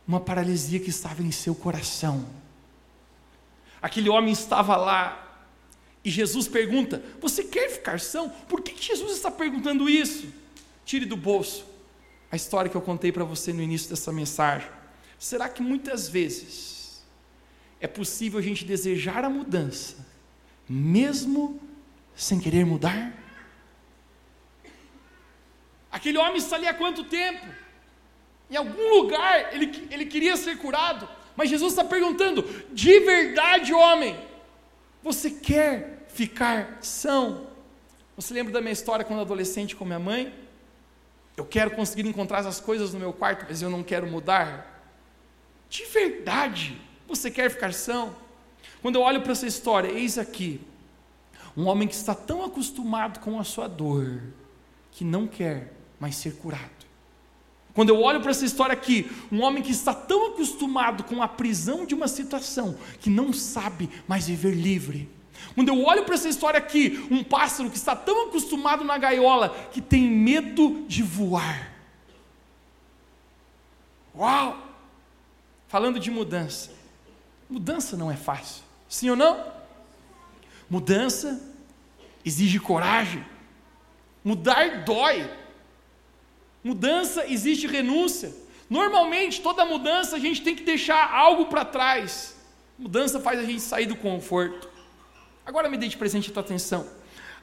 uma 0.07 0.19
paralisia 0.19 0.79
que 0.79 0.89
estava 0.89 1.21
em 1.21 1.31
seu 1.31 1.55
coração. 1.55 2.27
Aquele 3.81 4.09
homem 4.09 4.33
estava 4.33 4.75
lá 4.75 5.47
e 6.03 6.09
Jesus 6.09 6.47
pergunta: 6.47 7.03
Você 7.21 7.43
quer 7.43 7.69
ficar 7.69 7.99
são? 7.99 8.29
Por 8.29 8.61
que 8.61 8.81
Jesus 8.81 9.13
está 9.13 9.31
perguntando 9.31 9.89
isso? 9.89 10.27
Tire 10.85 11.05
do 11.05 11.15
bolso 11.15 11.65
a 12.31 12.35
história 12.35 12.71
que 12.71 12.77
eu 12.77 12.81
contei 12.81 13.11
para 13.11 13.25
você 13.25 13.51
no 13.51 13.61
início 13.61 13.89
dessa 13.89 14.11
mensagem. 14.11 14.69
Será 15.19 15.49
que 15.49 15.61
muitas 15.61 16.07
vezes 16.07 17.03
é 17.79 17.87
possível 17.87 18.39
a 18.39 18.41
gente 18.41 18.63
desejar 18.63 19.25
a 19.25 19.29
mudança, 19.29 19.97
mesmo 20.67 21.59
sem 22.15 22.39
querer 22.39 22.65
mudar? 22.65 23.13
Aquele 25.91 26.17
homem 26.17 26.37
está 26.37 26.55
ali 26.55 26.67
há 26.67 26.73
quanto 26.73 27.03
tempo? 27.03 27.45
Em 28.51 28.57
algum 28.57 28.89
lugar 28.97 29.53
ele, 29.53 29.87
ele 29.89 30.05
queria 30.05 30.35
ser 30.35 30.57
curado, 30.57 31.07
mas 31.37 31.49
Jesus 31.49 31.71
está 31.71 31.85
perguntando: 31.85 32.43
de 32.73 32.99
verdade, 32.99 33.73
homem, 33.73 34.19
você 35.01 35.31
quer 35.31 36.05
ficar 36.09 36.79
são? 36.81 37.47
Você 38.17 38.33
lembra 38.33 38.51
da 38.51 38.59
minha 38.59 38.73
história 38.73 39.05
quando 39.05 39.21
adolescente 39.21 39.73
com 39.73 39.85
minha 39.85 39.97
mãe? 39.97 40.35
Eu 41.37 41.45
quero 41.45 41.71
conseguir 41.71 42.05
encontrar 42.05 42.45
as 42.45 42.59
coisas 42.59 42.93
no 42.93 42.99
meu 42.99 43.13
quarto, 43.13 43.45
mas 43.47 43.61
eu 43.61 43.69
não 43.69 43.81
quero 43.81 44.05
mudar. 44.05 44.83
De 45.69 45.85
verdade, 45.85 46.79
você 47.07 47.31
quer 47.31 47.49
ficar 47.49 47.73
são? 47.73 48.13
Quando 48.81 48.95
eu 48.95 49.01
olho 49.01 49.21
para 49.21 49.31
essa 49.31 49.47
história, 49.47 49.87
eis 49.87 50.17
aqui 50.17 50.59
um 51.55 51.67
homem 51.67 51.87
que 51.87 51.95
está 51.95 52.13
tão 52.13 52.43
acostumado 52.43 53.21
com 53.21 53.39
a 53.39 53.45
sua 53.45 53.67
dor 53.67 54.21
que 54.91 55.05
não 55.05 55.25
quer 55.25 55.73
mais 55.99 56.15
ser 56.17 56.35
curado. 56.35 56.80
Quando 57.73 57.89
eu 57.89 58.01
olho 58.01 58.19
para 58.19 58.31
essa 58.31 58.45
história 58.45 58.73
aqui, 58.73 59.09
um 59.31 59.41
homem 59.41 59.63
que 59.63 59.71
está 59.71 59.93
tão 59.93 60.27
acostumado 60.27 61.03
com 61.03 61.21
a 61.21 61.27
prisão 61.27 61.85
de 61.85 61.95
uma 61.95 62.07
situação 62.07 62.77
que 62.99 63.09
não 63.09 63.31
sabe 63.31 63.89
mais 64.07 64.27
viver 64.27 64.53
livre. 64.53 65.09
Quando 65.55 65.69
eu 65.69 65.83
olho 65.83 66.03
para 66.03 66.15
essa 66.15 66.29
história 66.29 66.57
aqui, 66.57 67.07
um 67.09 67.23
pássaro 67.23 67.69
que 67.69 67.77
está 67.77 67.95
tão 67.95 68.27
acostumado 68.27 68.83
na 68.83 68.97
gaiola 68.97 69.49
que 69.71 69.81
tem 69.81 70.03
medo 70.03 70.85
de 70.87 71.01
voar. 71.01 71.71
Uau! 74.15 74.57
Falando 75.67 75.99
de 75.99 76.11
mudança. 76.11 76.71
Mudança 77.49 77.95
não 77.95 78.11
é 78.11 78.15
fácil. 78.15 78.63
Sim 78.87 79.11
ou 79.11 79.15
não? 79.15 79.45
Mudança 80.69 81.41
exige 82.23 82.59
coragem. 82.59 83.25
Mudar 84.23 84.83
dói. 84.83 85.29
Mudança 86.63 87.25
existe 87.27 87.67
renúncia. 87.67 88.33
Normalmente, 88.69 89.41
toda 89.41 89.65
mudança 89.65 90.15
a 90.15 90.19
gente 90.19 90.41
tem 90.41 90.55
que 90.55 90.63
deixar 90.63 91.13
algo 91.13 91.47
para 91.47 91.65
trás. 91.65 92.35
Mudança 92.77 93.19
faz 93.19 93.39
a 93.39 93.43
gente 93.43 93.61
sair 93.61 93.85
do 93.85 93.95
conforto. 93.95 94.69
Agora 95.45 95.69
me 95.69 95.77
dê 95.77 95.87
de 95.87 95.97
presente 95.97 96.29
a 96.29 96.33
tua 96.33 96.43
atenção. 96.43 96.87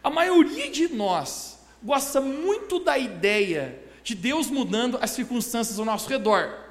A 0.03 0.09
maioria 0.09 0.71
de 0.71 0.89
nós 0.89 1.59
gosta 1.83 2.21
muito 2.21 2.79
da 2.81 2.97
ideia 2.97 3.79
de 4.03 4.15
Deus 4.15 4.49
mudando 4.49 4.99
as 5.01 5.11
circunstâncias 5.11 5.79
ao 5.79 5.85
nosso 5.85 6.09
redor. 6.09 6.67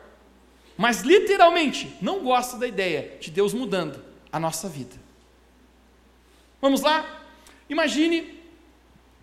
Mas 0.77 1.01
literalmente 1.01 1.95
não 2.01 2.19
gosta 2.19 2.57
da 2.57 2.67
ideia 2.67 3.17
de 3.19 3.29
Deus 3.29 3.53
mudando 3.53 4.03
a 4.31 4.39
nossa 4.39 4.67
vida. 4.69 4.95
Vamos 6.61 6.81
lá? 6.81 7.23
Imagine, 7.69 8.36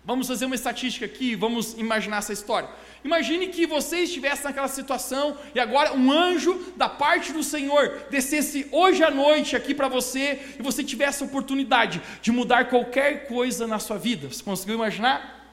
vamos 0.05 0.27
fazer 0.27 0.45
uma 0.45 0.55
estatística 0.55 1.05
aqui, 1.05 1.35
vamos 1.35 1.73
imaginar 1.73 2.17
essa 2.17 2.31
história. 2.31 2.69
Imagine 3.03 3.47
que 3.47 3.65
você 3.65 3.99
estivesse 3.99 4.43
naquela 4.43 4.67
situação 4.67 5.37
e 5.53 5.59
agora 5.59 5.93
um 5.93 6.11
anjo 6.11 6.73
da 6.75 6.87
parte 6.87 7.33
do 7.33 7.43
Senhor 7.43 8.05
descesse 8.09 8.67
hoje 8.71 9.03
à 9.03 9.11
noite 9.11 9.55
aqui 9.55 9.73
para 9.73 9.87
você 9.87 10.55
e 10.59 10.61
você 10.61 10.83
tivesse 10.83 11.23
a 11.23 11.25
oportunidade 11.25 12.01
de 12.21 12.31
mudar 12.31 12.69
qualquer 12.69 13.27
coisa 13.27 13.67
na 13.67 13.79
sua 13.79 13.97
vida. 13.97 14.27
Você 14.27 14.43
conseguiu 14.43 14.75
imaginar? 14.75 15.43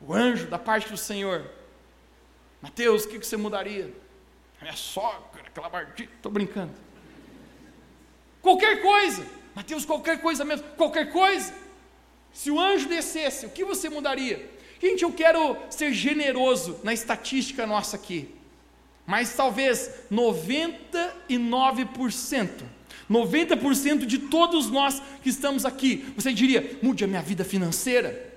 O 0.00 0.12
anjo 0.12 0.46
da 0.46 0.58
parte 0.58 0.88
do 0.88 0.96
Senhor. 0.96 1.44
Mateus, 2.60 3.04
o 3.04 3.08
que 3.08 3.18
você 3.18 3.36
mudaria? 3.36 3.92
A 4.60 4.64
minha 4.64 4.76
sogra, 4.76 5.42
aquela 5.46 5.68
maldita, 5.68 6.12
estou 6.14 6.32
brincando. 6.32 6.72
Qualquer 8.42 8.80
coisa. 8.80 9.26
Mateus, 9.54 9.84
qualquer 9.84 10.20
coisa 10.20 10.44
mesmo, 10.44 10.66
qualquer 10.76 11.10
coisa. 11.12 11.65
Se 12.36 12.50
o 12.50 12.60
anjo 12.60 12.86
descesse, 12.86 13.46
o 13.46 13.48
que 13.48 13.64
você 13.64 13.88
mudaria? 13.88 14.50
Gente, 14.78 15.04
eu 15.04 15.10
quero 15.10 15.56
ser 15.70 15.94
generoso 15.94 16.78
na 16.84 16.92
estatística 16.92 17.66
nossa 17.66 17.96
aqui, 17.96 18.28
mas 19.06 19.34
talvez 19.34 19.90
99%, 20.12 22.50
90% 23.10 24.04
de 24.04 24.18
todos 24.18 24.70
nós 24.70 25.00
que 25.22 25.30
estamos 25.30 25.64
aqui, 25.64 26.04
você 26.14 26.30
diria: 26.30 26.78
mude 26.82 27.04
a 27.04 27.06
minha 27.06 27.22
vida 27.22 27.42
financeira, 27.42 28.34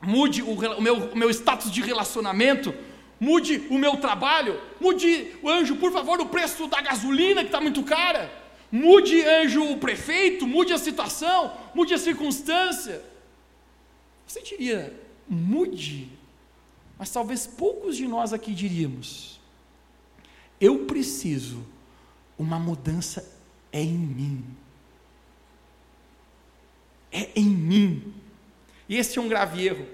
mude 0.00 0.42
o, 0.42 0.52
o, 0.52 0.80
meu, 0.80 1.10
o 1.10 1.18
meu 1.18 1.28
status 1.28 1.72
de 1.72 1.82
relacionamento, 1.82 2.72
mude 3.18 3.66
o 3.68 3.76
meu 3.76 3.96
trabalho, 3.96 4.60
mude, 4.80 5.32
o 5.42 5.50
anjo, 5.50 5.74
por 5.74 5.90
favor, 5.90 6.20
o 6.20 6.26
preço 6.26 6.68
da 6.68 6.80
gasolina 6.80 7.40
que 7.40 7.48
está 7.48 7.60
muito 7.60 7.82
cara, 7.82 8.32
mude, 8.70 9.24
anjo, 9.24 9.72
o 9.72 9.78
prefeito, 9.78 10.46
mude 10.46 10.72
a 10.72 10.78
situação, 10.78 11.52
mude 11.74 11.92
a 11.92 11.98
circunstância. 11.98 13.09
Você 14.30 14.42
diria, 14.42 14.96
mude. 15.28 16.08
Mas 16.96 17.10
talvez 17.10 17.48
poucos 17.48 17.96
de 17.96 18.06
nós 18.06 18.32
aqui 18.32 18.54
diríamos: 18.54 19.40
eu 20.60 20.84
preciso, 20.84 21.66
uma 22.38 22.56
mudança 22.56 23.28
é 23.72 23.82
em 23.82 23.92
mim. 23.92 24.44
É 27.10 27.28
em 27.34 27.46
mim. 27.46 28.14
E 28.88 28.96
esse 28.96 29.18
é 29.18 29.20
um 29.20 29.26
grave 29.28 29.66
erro. 29.66 29.84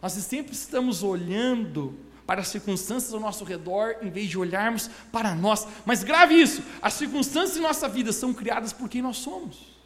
Nós 0.00 0.12
sempre 0.12 0.52
estamos 0.52 1.02
olhando 1.02 1.98
para 2.24 2.42
as 2.42 2.48
circunstâncias 2.48 3.12
ao 3.12 3.18
nosso 3.18 3.42
redor, 3.42 3.96
em 4.02 4.08
vez 4.08 4.30
de 4.30 4.38
olharmos 4.38 4.88
para 5.10 5.34
nós. 5.34 5.66
Mas 5.84 6.04
grave 6.04 6.40
isso: 6.40 6.62
as 6.80 6.94
circunstâncias 6.94 7.56
em 7.56 7.62
nossa 7.62 7.88
vida 7.88 8.12
são 8.12 8.32
criadas 8.32 8.72
por 8.72 8.88
quem 8.88 9.02
nós 9.02 9.16
somos. 9.16 9.79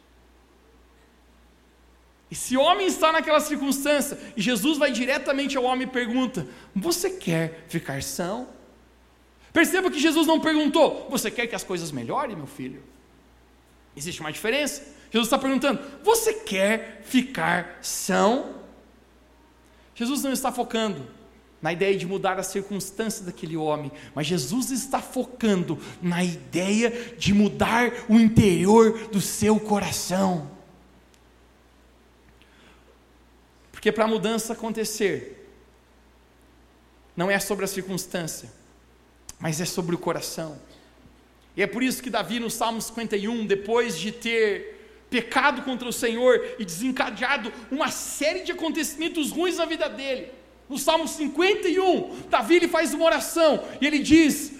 Esse 2.31 2.57
homem 2.57 2.87
está 2.87 3.11
naquela 3.11 3.39
circunstância 3.39 4.17
e 4.35 4.41
Jesus 4.41 4.77
vai 4.77 4.91
diretamente 4.91 5.57
ao 5.57 5.63
homem 5.63 5.87
e 5.87 5.91
pergunta: 5.91 6.47
Você 6.75 7.09
quer 7.09 7.65
ficar 7.67 8.01
são? 8.01 8.47
Perceba 9.53 9.91
que 9.91 9.99
Jesus 9.99 10.25
não 10.25 10.39
perguntou: 10.39 11.07
Você 11.09 11.29
quer 11.29 11.47
que 11.47 11.55
as 11.55 11.63
coisas 11.63 11.91
melhorem, 11.91 12.35
meu 12.35 12.47
filho? 12.47 12.83
Existe 13.95 14.21
uma 14.21 14.31
diferença. 14.31 14.81
Jesus 15.11 15.27
está 15.27 15.37
perguntando: 15.37 15.79
Você 16.03 16.33
quer 16.33 17.01
ficar 17.05 17.77
são? 17.81 18.55
Jesus 19.93 20.23
não 20.23 20.33
está 20.33 20.51
focando 20.51 21.07
na 21.61 21.71
ideia 21.71 21.97
de 21.97 22.05
mudar 22.05 22.37
as 22.37 22.47
circunstâncias 22.47 23.25
daquele 23.25 23.55
homem, 23.55 23.91
mas 24.13 24.27
Jesus 24.27 24.71
está 24.71 24.99
focando 24.99 25.79
na 26.01 26.23
ideia 26.23 27.15
de 27.17 27.33
mudar 27.33 27.91
o 28.09 28.19
interior 28.19 29.07
do 29.07 29.21
seu 29.21 29.59
coração. 29.59 30.54
Porque 33.85 33.93
para 33.93 34.05
a 34.05 34.07
mudança 34.07 34.53
acontecer, 34.53 35.47
não 37.15 37.29
é 37.29 37.37
sobre 37.37 37.65
a 37.65 37.67
circunstância, 37.67 38.51
mas 39.39 39.61
é 39.61 39.65
sobre 39.65 39.93
o 39.93 39.97
coração. 39.99 40.59
E 41.55 41.61
é 41.61 41.67
por 41.67 41.83
isso 41.83 42.01
que 42.01 42.09
Davi, 42.09 42.39
no 42.39 42.49
Salmo 42.49 42.81
51, 42.81 43.45
depois 43.45 43.95
de 43.99 44.11
ter 44.11 45.05
pecado 45.07 45.61
contra 45.61 45.87
o 45.87 45.93
Senhor 45.93 46.55
e 46.57 46.65
desencadeado 46.65 47.53
uma 47.69 47.91
série 47.91 48.39
de 48.39 48.53
acontecimentos 48.53 49.29
ruins 49.29 49.57
na 49.57 49.65
vida 49.65 49.87
dele, 49.87 50.31
no 50.67 50.79
Salmo 50.79 51.07
51, 51.07 52.21
Davi 52.27 52.55
ele 52.55 52.67
faz 52.67 52.91
uma 52.91 53.05
oração 53.05 53.63
e 53.79 53.85
ele 53.85 53.99
diz: 53.99 54.51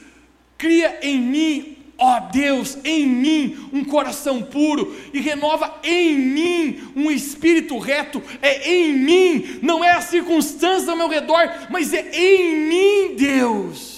Cria 0.56 1.00
em 1.02 1.20
mim 1.20 1.75
ó 1.98 2.20
Deus, 2.20 2.78
em 2.84 3.08
mim 3.08 3.70
um 3.72 3.84
coração 3.84 4.42
puro 4.42 4.96
e 5.14 5.20
renova 5.20 5.80
em 5.84 6.18
mim 6.18 6.92
um 6.96 7.10
espírito 7.10 7.78
reto. 7.78 8.22
É 8.42 8.70
em 8.70 8.94
mim, 8.94 9.60
não 9.62 9.84
é 9.84 9.92
a 9.92 10.02
circunstância 10.02 10.92
ao 10.92 10.98
meu 10.98 11.08
redor, 11.08 11.68
mas 11.70 11.94
é 11.94 12.10
em 12.14 12.56
mim, 12.68 13.16
Deus. 13.16 13.96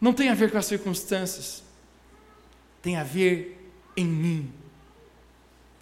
Não 0.00 0.12
tem 0.12 0.28
a 0.28 0.34
ver 0.34 0.50
com 0.50 0.58
as 0.58 0.66
circunstâncias, 0.66 1.62
tem 2.82 2.96
a 2.96 3.02
ver 3.02 3.72
em 3.96 4.04
mim. 4.04 4.52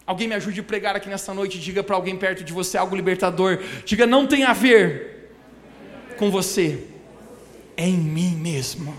Alguém 0.07 0.29
me 0.29 0.35
ajude 0.35 0.61
a 0.61 0.63
pregar 0.63 0.95
aqui 0.95 1.09
nessa 1.09 1.33
noite, 1.33 1.59
diga 1.59 1.83
para 1.83 1.97
alguém 1.97 2.17
perto 2.17 2.45
de 2.45 2.53
você 2.53 2.77
algo 2.77 2.95
libertador. 2.95 3.59
Diga, 3.85 4.07
não 4.07 4.27
tem 4.27 4.45
a 4.45 4.53
ver 4.53 5.33
com 6.19 6.31
você 6.31 6.94
em 7.77 7.97
mim 7.97 8.37
mesmo. 8.37 8.95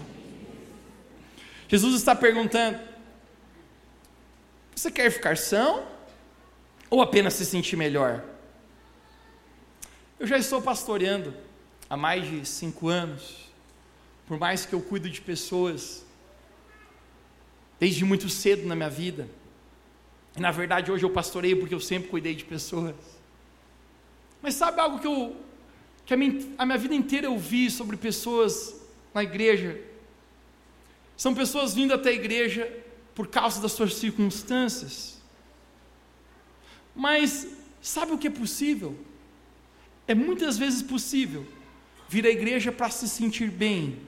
Jesus 1.67 1.95
está 1.95 2.15
perguntando: 2.15 2.79
você 4.75 4.91
quer 4.91 5.09
ficar 5.09 5.38
são 5.38 5.85
ou 6.89 7.01
apenas 7.01 7.33
se 7.33 7.45
sentir 7.45 7.75
melhor? 7.75 8.23
Eu 10.19 10.27
já 10.27 10.38
estou 10.38 10.61
pastoreando 10.61 11.33
há 11.89 11.97
mais 11.97 12.27
de 12.27 12.45
cinco 12.45 12.88
anos, 12.88 13.49
por 14.27 14.39
mais 14.39 14.65
que 14.65 14.73
eu 14.73 14.81
cuido 14.81 15.09
de 15.09 15.21
pessoas 15.21 16.05
desde 17.79 18.05
muito 18.05 18.29
cedo 18.29 18.65
na 18.65 18.75
minha 18.75 18.89
vida. 18.89 19.27
E 20.35 20.39
na 20.39 20.51
verdade 20.51 20.91
hoje 20.91 21.03
eu 21.03 21.09
pastoreio 21.09 21.59
porque 21.59 21.75
eu 21.75 21.79
sempre 21.79 22.09
cuidei 22.09 22.35
de 22.35 22.45
pessoas. 22.45 22.95
Mas 24.41 24.55
sabe 24.55 24.79
algo 24.79 24.99
que 24.99 25.07
eu 25.07 25.35
que 26.06 26.13
a 26.13 26.18
minha, 26.18 26.46
a 26.58 26.65
minha 26.65 26.78
vida 26.78 26.94
inteira 26.94 27.28
eu 27.28 27.38
vi 27.38 27.70
sobre 27.72 27.98
pessoas 27.98 28.76
na 29.13 29.24
igreja. 29.24 29.82
São 31.18 31.34
pessoas 31.34 31.74
vindo 31.74 31.94
até 31.94 32.10
a 32.10 32.13
igreja 32.13 32.72
por 33.15 33.28
causa 33.28 33.62
das 33.62 33.72
suas 33.72 33.96
circunstâncias. 33.96 35.22
Mas 36.96 37.48
sabe 37.82 38.12
o 38.12 38.18
que 38.18 38.28
é 38.28 38.32
possível? 38.32 38.98
É 40.08 40.13
muitas 40.13 40.58
vezes 40.58 40.82
possível 40.82 41.46
vir 42.08 42.26
à 42.26 42.30
igreja 42.30 42.72
para 42.72 42.89
se 42.89 43.10
sentir 43.10 43.50
bem, 43.50 44.00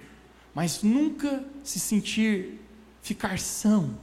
mas 0.53 0.83
nunca 0.83 1.43
se 1.63 1.79
sentir 1.79 2.59
ficar 3.01 3.39
são. 3.39 3.97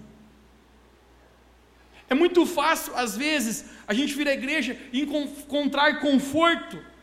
É 2.09 2.15
muito 2.15 2.45
fácil, 2.45 2.95
às 2.97 3.17
vezes, 3.17 3.67
a 3.87 3.95
gente 3.95 4.15
vir 4.15 4.27
à 4.29 4.33
igreja 4.33 4.79
e 4.93 5.01
encontrar 5.03 6.01
conforto 6.01 6.94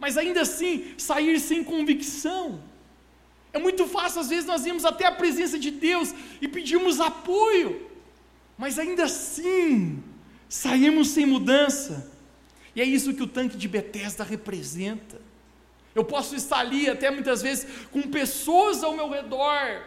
mas 0.00 0.16
ainda 0.16 0.40
assim 0.40 0.94
sair 0.96 1.38
sem 1.38 1.62
convicção. 1.62 2.60
É 3.52 3.58
muito 3.58 3.86
fácil, 3.86 4.20
às 4.20 4.28
vezes, 4.28 4.46
nós 4.46 4.64
irmos 4.64 4.84
até 4.84 5.04
a 5.04 5.12
presença 5.12 5.58
de 5.58 5.70
Deus 5.70 6.14
e 6.40 6.48
pedirmos 6.48 7.00
apoio, 7.00 7.88
mas 8.56 8.78
ainda 8.78 9.04
assim 9.04 10.02
saímos 10.48 11.08
sem 11.08 11.26
mudança. 11.26 12.10
E 12.74 12.80
é 12.80 12.84
isso 12.84 13.12
que 13.12 13.22
o 13.22 13.26
tanque 13.26 13.56
de 13.56 13.68
Betesda 13.68 14.24
representa. 14.24 15.20
Eu 15.94 16.04
posso 16.04 16.34
estar 16.36 16.60
ali 16.60 16.88
até 16.88 17.10
muitas 17.10 17.42
vezes 17.42 17.66
com 17.90 18.02
pessoas 18.02 18.82
ao 18.82 18.94
meu 18.94 19.10
redor, 19.10 19.82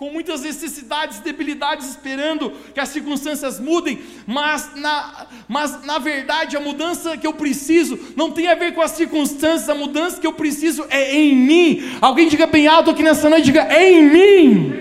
com 0.00 0.10
muitas 0.10 0.40
necessidades, 0.40 1.18
debilidades, 1.18 1.86
esperando 1.86 2.52
que 2.72 2.80
as 2.80 2.88
circunstâncias 2.88 3.60
mudem, 3.60 4.02
mas 4.26 4.74
na, 4.74 5.26
mas 5.46 5.84
na 5.84 5.98
verdade 5.98 6.56
a 6.56 6.60
mudança 6.60 7.18
que 7.18 7.26
eu 7.26 7.34
preciso 7.34 7.98
não 8.16 8.32
tem 8.32 8.48
a 8.48 8.54
ver 8.54 8.72
com 8.74 8.80
as 8.80 8.92
circunstâncias, 8.92 9.68
a 9.68 9.74
mudança 9.74 10.18
que 10.18 10.26
eu 10.26 10.32
preciso 10.32 10.86
é 10.88 11.14
em 11.14 11.36
mim. 11.36 11.98
Alguém 12.00 12.28
diga 12.28 12.46
bem 12.46 12.66
alto 12.66 12.88
aqui 12.88 13.02
nessa 13.02 13.28
noite, 13.28 13.44
diga 13.44 13.60
é 13.64 13.92
em 13.92 14.10
mim. 14.10 14.72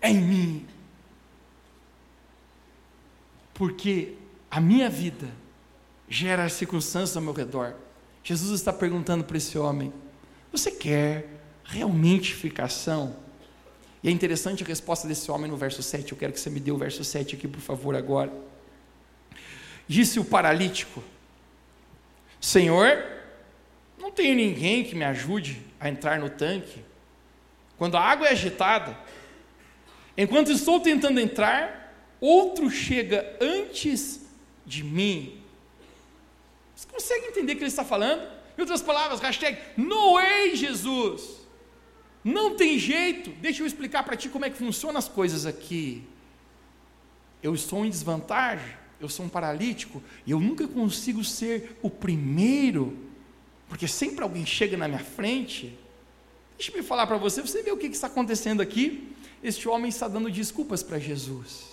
É 0.00 0.10
em 0.10 0.20
mim. 0.20 0.66
Porque 3.52 4.12
a 4.48 4.60
minha 4.60 4.88
vida 4.88 5.28
gera 6.08 6.44
as 6.44 6.52
circunstâncias 6.52 7.16
ao 7.16 7.22
meu 7.24 7.32
redor. 7.32 7.74
Jesus 8.22 8.60
está 8.60 8.72
perguntando 8.72 9.24
para 9.24 9.38
esse 9.38 9.58
homem: 9.58 9.92
Você 10.52 10.70
quer 10.70 11.42
realmente 11.64 12.32
ficação? 12.32 13.20
E 14.02 14.08
é 14.08 14.10
interessante 14.10 14.64
a 14.64 14.66
resposta 14.66 15.06
desse 15.06 15.30
homem 15.30 15.50
no 15.50 15.56
verso 15.56 15.82
7. 15.82 16.12
Eu 16.12 16.18
quero 16.18 16.32
que 16.32 16.40
você 16.40 16.50
me 16.50 16.58
dê 16.58 16.72
o 16.72 16.76
verso 16.76 17.04
7 17.04 17.36
aqui, 17.36 17.46
por 17.46 17.60
favor, 17.60 17.94
agora. 17.94 18.32
Disse 19.86 20.18
o 20.18 20.24
paralítico: 20.24 21.02
Senhor, 22.40 23.04
não 23.98 24.10
tenho 24.10 24.34
ninguém 24.34 24.82
que 24.82 24.96
me 24.96 25.04
ajude 25.04 25.62
a 25.78 25.88
entrar 25.88 26.18
no 26.18 26.28
tanque. 26.28 26.84
Quando 27.78 27.96
a 27.96 28.00
água 28.00 28.26
é 28.26 28.32
agitada, 28.32 28.96
enquanto 30.16 30.50
estou 30.50 30.80
tentando 30.80 31.20
entrar, 31.20 31.94
outro 32.20 32.70
chega 32.70 33.36
antes 33.40 34.20
de 34.66 34.82
mim. 34.82 35.40
Você 36.74 36.86
consegue 36.88 37.26
entender 37.26 37.52
o 37.52 37.56
que 37.56 37.62
ele 37.62 37.68
está 37.68 37.84
falando? 37.84 38.22
Em 38.56 38.60
outras 38.60 38.82
palavras, 38.82 39.20
hashtag, 39.20 39.58
no 39.76 40.14
way, 40.14 40.56
Jesus. 40.56 41.41
Não 42.24 42.54
tem 42.54 42.78
jeito. 42.78 43.30
Deixa 43.40 43.62
eu 43.62 43.66
explicar 43.66 44.02
para 44.02 44.16
ti 44.16 44.28
como 44.28 44.44
é 44.44 44.50
que 44.50 44.56
funcionam 44.56 44.98
as 44.98 45.08
coisas 45.08 45.46
aqui. 45.46 46.04
Eu 47.42 47.54
estou 47.54 47.84
em 47.84 47.90
desvantagem, 47.90 48.76
eu 49.00 49.08
sou 49.08 49.26
um 49.26 49.28
paralítico, 49.28 50.00
e 50.24 50.30
eu 50.30 50.38
nunca 50.38 50.68
consigo 50.68 51.24
ser 51.24 51.76
o 51.82 51.90
primeiro, 51.90 52.96
porque 53.68 53.88
sempre 53.88 54.22
alguém 54.22 54.46
chega 54.46 54.76
na 54.76 54.86
minha 54.86 55.02
frente. 55.02 55.76
Deixa 56.56 56.76
eu 56.76 56.84
falar 56.84 57.06
para 57.08 57.16
você, 57.16 57.42
você 57.42 57.62
vê 57.62 57.72
o 57.72 57.76
que 57.76 57.86
está 57.86 58.06
acontecendo 58.06 58.60
aqui? 58.60 59.12
Este 59.42 59.68
homem 59.68 59.88
está 59.88 60.06
dando 60.06 60.30
desculpas 60.30 60.84
para 60.84 61.00
Jesus. 61.00 61.72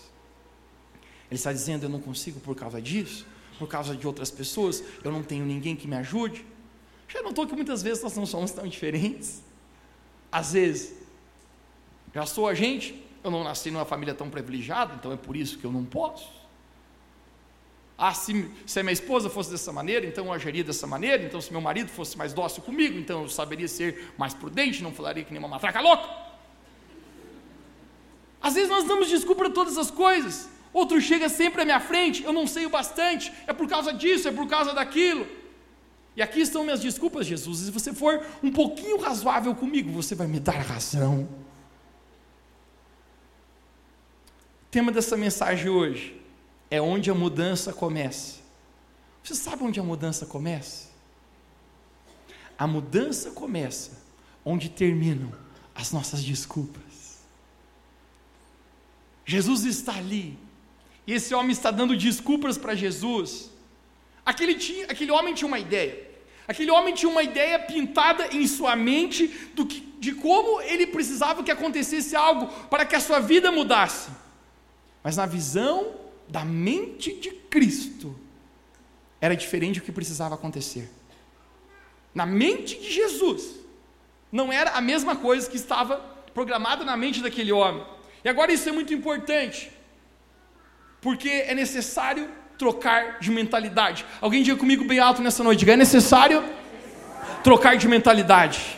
Ele 1.29 1.35
está 1.35 1.53
dizendo: 1.53 1.83
Eu 1.83 1.89
não 1.89 1.99
consigo 1.99 2.39
por 2.39 2.55
causa 2.55 2.81
disso, 2.81 3.27
por 3.59 3.67
causa 3.67 3.95
de 3.95 4.07
outras 4.07 4.31
pessoas, 4.31 4.83
eu 5.03 5.11
não 5.11 5.21
tenho 5.21 5.45
ninguém 5.45 5.75
que 5.75 5.87
me 5.87 5.95
ajude. 5.95 6.43
Já 7.07 7.21
notou 7.21 7.45
que 7.45 7.53
muitas 7.53 7.83
vezes 7.83 8.01
nós 8.01 8.15
não 8.15 8.25
somos 8.25 8.49
tão 8.51 8.67
diferentes? 8.67 9.43
Às 10.31 10.53
vezes, 10.53 10.95
já 12.13 12.25
sou 12.25 12.47
a 12.47 12.53
gente, 12.53 13.03
eu 13.23 13.31
não 13.31 13.43
nasci 13.43 13.71
numa 13.71 13.85
família 13.85 14.13
tão 14.13 14.29
privilegiada, 14.29 14.95
então 14.95 15.11
é 15.11 15.17
por 15.17 15.35
isso 15.35 15.57
que 15.57 15.65
eu 15.65 15.71
não 15.71 15.83
posso. 15.83 16.39
Ah, 17.97 18.13
se, 18.13 18.49
se 18.65 18.79
a 18.79 18.83
minha 18.83 18.93
esposa 18.93 19.29
fosse 19.29 19.51
dessa 19.51 19.73
maneira, 19.73 20.05
então 20.05 20.25
eu 20.27 20.31
agiria 20.31 20.63
dessa 20.63 20.87
maneira. 20.87 21.21
Então, 21.21 21.41
se 21.41 21.51
meu 21.51 21.59
marido 21.59 21.89
fosse 21.89 22.17
mais 22.17 22.31
dócil 22.31 22.63
comigo, 22.63 22.97
então 22.97 23.23
eu 23.23 23.29
saberia 23.29 23.67
ser 23.67 24.13
mais 24.17 24.33
prudente, 24.33 24.81
não 24.81 24.93
falaria 24.93 25.23
que 25.23 25.31
nem 25.33 25.39
uma 25.39 25.49
matraca 25.49 25.81
louca. 25.81 26.07
Às 28.41 28.53
vezes 28.53 28.69
nós 28.69 28.85
damos 28.85 29.09
desculpa 29.09 29.43
para 29.43 29.53
todas 29.53 29.77
as 29.77 29.91
coisas. 29.91 30.49
Outro 30.71 31.01
chega 31.01 31.27
sempre 31.27 31.61
à 31.61 31.65
minha 31.65 31.79
frente, 31.79 32.23
eu 32.23 32.31
não 32.31 32.47
sei 32.47 32.65
o 32.65 32.69
bastante, 32.69 33.33
é 33.45 33.51
por 33.51 33.67
causa 33.67 33.91
disso, 33.91 34.29
é 34.29 34.31
por 34.31 34.47
causa 34.47 34.71
daquilo. 34.73 35.27
E 36.19 36.21
aqui 36.21 36.41
estão 36.41 36.65
minhas 36.65 36.81
desculpas, 36.81 37.25
Jesus. 37.25 37.59
Se 37.59 37.71
você 37.71 37.93
for 37.93 38.21
um 38.43 38.51
pouquinho 38.51 38.99
razoável 38.99 39.55
comigo, 39.55 39.89
você 39.89 40.13
vai 40.13 40.27
me 40.27 40.37
dar 40.37 40.59
razão. 40.59 41.29
O 44.63 44.69
tema 44.69 44.91
dessa 44.91 45.15
mensagem 45.15 45.69
hoje 45.69 46.21
é 46.69 46.81
onde 46.81 47.09
a 47.09 47.15
mudança 47.15 47.71
começa. 47.71 48.41
Você 49.23 49.33
sabe 49.33 49.63
onde 49.63 49.79
a 49.79 49.83
mudança 49.83 50.25
começa? 50.25 50.89
A 52.57 52.67
mudança 52.67 53.31
começa 53.31 53.91
onde 54.43 54.67
terminam 54.67 55.31
as 55.73 55.93
nossas 55.93 56.21
desculpas. 56.21 57.19
Jesus 59.25 59.63
está 59.63 59.95
ali, 59.95 60.37
e 61.07 61.13
esse 61.13 61.33
homem 61.33 61.51
está 61.51 61.71
dando 61.71 61.95
desculpas 61.95 62.57
para 62.57 62.75
Jesus. 62.75 63.49
Aquele, 64.25 64.55
tinha, 64.55 64.85
aquele 64.87 65.11
homem 65.11 65.33
tinha 65.33 65.47
uma 65.47 65.59
ideia. 65.59 66.08
Aquele 66.49 66.71
homem 66.71 66.95
tinha 66.95 67.11
uma 67.11 67.21
ideia 67.21 67.59
pintada 67.59 68.35
em 68.35 68.47
sua 68.47 68.75
mente 68.75 69.27
do 69.53 69.67
que, 69.67 69.81
de 69.99 70.13
como 70.15 70.59
ele 70.61 70.87
precisava 70.87 71.43
que 71.43 71.51
acontecesse 71.51 72.15
algo 72.15 72.47
para 72.71 72.87
que 72.87 72.95
a 72.95 72.99
sua 72.99 73.19
vida 73.19 73.51
mudasse. 73.51 74.09
Mas 75.03 75.15
na 75.15 75.27
visão 75.27 75.93
da 76.27 76.43
mente 76.43 77.13
de 77.13 77.29
Cristo, 77.29 78.19
era 79.21 79.35
diferente 79.35 79.77
o 79.77 79.83
que 79.83 79.91
precisava 79.91 80.33
acontecer. 80.33 80.89
Na 82.15 82.25
mente 82.25 82.79
de 82.79 82.93
Jesus, 82.93 83.59
não 84.31 84.51
era 84.51 84.71
a 84.71 84.81
mesma 84.81 85.15
coisa 85.15 85.47
que 85.47 85.55
estava 85.55 85.97
programada 86.33 86.83
na 86.83 86.97
mente 86.97 87.21
daquele 87.21 87.51
homem. 87.51 87.85
E 88.23 88.27
agora 88.27 88.51
isso 88.51 88.67
é 88.67 88.71
muito 88.71 88.91
importante, 88.91 89.71
porque 90.99 91.29
é 91.29 91.53
necessário 91.53 92.27
trocar 92.59 93.19
de 93.19 93.31
mentalidade. 93.31 94.05
Alguém 94.19 94.43
diga 94.43 94.57
comigo 94.57 94.83
bem 94.83 94.99
alto 94.99 95.21
nessa 95.21 95.43
noite: 95.43 95.67
é 95.67 95.77
necessário 95.77 96.43
trocar 97.43 97.77
de 97.77 97.87
mentalidade. 97.87 98.77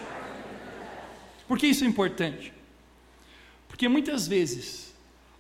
Por 1.48 1.58
que 1.58 1.68
isso 1.68 1.84
é 1.84 1.88
importante? 1.88 2.54
Porque 3.68 3.90
muitas 3.90 4.28
vezes 4.28 4.94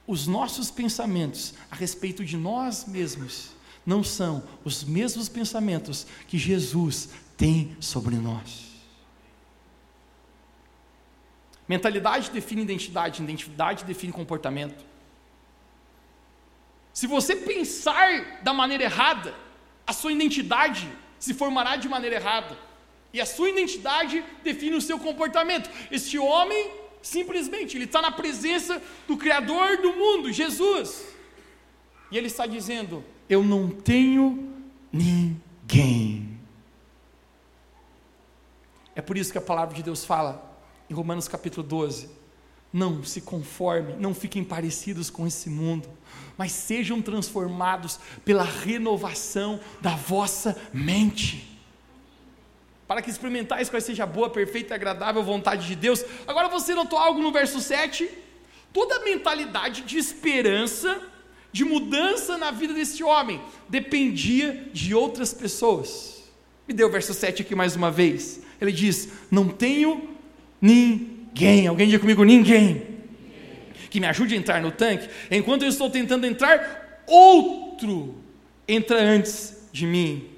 os 0.05 0.27
nossos 0.27 0.71
pensamentos 0.71 1.53
a 1.69 1.75
respeito 1.75 2.25
de 2.25 2.35
nós 2.35 2.85
mesmos 2.85 3.51
não 3.85 4.03
são 4.03 4.43
os 4.63 4.83
mesmos 4.83 5.29
pensamentos 5.29 6.07
que 6.27 6.37
Jesus 6.37 7.09
tem 7.37 7.77
sobre 7.79 8.15
nós. 8.15 8.71
Mentalidade 11.67 12.29
define 12.31 12.63
identidade, 12.63 13.23
identidade 13.23 13.85
define 13.85 14.11
comportamento. 14.11 14.90
Se 16.93 17.07
você 17.07 17.35
pensar 17.35 18.41
da 18.43 18.53
maneira 18.53 18.83
errada, 18.83 19.33
a 19.85 19.93
sua 19.93 20.11
identidade 20.11 20.89
se 21.19 21.33
formará 21.33 21.75
de 21.75 21.87
maneira 21.87 22.17
errada. 22.17 22.57
E 23.13 23.19
a 23.19 23.25
sua 23.25 23.49
identidade 23.49 24.23
define 24.43 24.75
o 24.75 24.81
seu 24.81 24.97
comportamento. 24.97 25.69
Este 25.89 26.17
homem, 26.17 26.71
simplesmente, 27.01 27.77
ele 27.77 27.85
está 27.85 28.01
na 28.01 28.11
presença 28.11 28.81
do 29.07 29.17
Criador 29.17 29.77
do 29.77 29.93
mundo, 29.93 30.31
Jesus. 30.31 31.05
E 32.11 32.17
ele 32.17 32.27
está 32.27 32.45
dizendo: 32.45 33.03
Eu 33.29 33.43
não 33.43 33.69
tenho 33.69 34.53
ninguém. 34.91 36.39
É 38.95 39.01
por 39.01 39.17
isso 39.17 39.31
que 39.31 39.37
a 39.37 39.41
palavra 39.41 39.75
de 39.75 39.83
Deus 39.83 40.03
fala 40.03 40.57
em 40.89 40.93
Romanos 40.93 41.27
capítulo 41.27 41.65
12: 41.65 42.09
Não 42.71 43.03
se 43.03 43.21
conformem, 43.21 43.97
não 43.97 44.13
fiquem 44.13 44.43
parecidos 44.43 45.09
com 45.09 45.27
esse 45.27 45.49
mundo, 45.49 45.89
mas 46.37 46.51
sejam 46.51 47.01
transformados 47.01 47.99
pela 48.23 48.43
renovação 48.43 49.59
da 49.81 49.95
vossa 49.95 50.59
mente. 50.73 51.59
Para 52.87 53.01
que 53.01 53.09
experimentais 53.09 53.69
qual 53.69 53.81
seja 53.81 54.03
a 54.03 54.07
boa, 54.07 54.29
perfeita 54.29 54.73
e 54.73 54.75
agradável 54.75 55.23
vontade 55.23 55.67
de 55.67 55.75
Deus. 55.75 56.03
Agora 56.27 56.47
você 56.47 56.73
notou 56.73 56.97
algo 56.97 57.21
no 57.21 57.31
verso 57.31 57.59
7? 57.59 58.09
Toda 58.73 58.97
a 58.97 59.03
mentalidade 59.03 59.81
de 59.81 59.97
esperança, 59.97 61.01
de 61.51 61.65
mudança 61.65 62.37
na 62.37 62.51
vida 62.51 62.73
desse 62.73 63.03
homem, 63.03 63.41
dependia 63.67 64.69
de 64.73 64.93
outras 64.95 65.33
pessoas. 65.33 66.23
Me 66.67 66.73
dê 66.73 66.83
o 66.83 66.89
verso 66.89 67.13
7 67.13 67.41
aqui 67.41 67.55
mais 67.55 67.75
uma 67.75 67.91
vez. 67.91 68.41
Ele 68.59 68.71
diz: 68.71 69.09
Não 69.29 69.49
tenho 69.49 70.11
Ninguém. 70.61 71.20
Alguém 71.67 71.87
diga 71.87 71.99
comigo: 71.99 72.23
ninguém. 72.23 72.89
Que 73.89 73.99
me 73.99 74.07
ajude 74.07 74.35
a 74.35 74.37
entrar 74.37 74.61
no 74.61 74.71
tanque. 74.71 75.09
Enquanto 75.29 75.63
eu 75.63 75.69
estou 75.69 75.89
tentando 75.89 76.25
entrar, 76.25 77.03
outro 77.07 78.15
entra 78.67 79.01
antes 79.01 79.67
de 79.71 79.85
mim. 79.85 80.29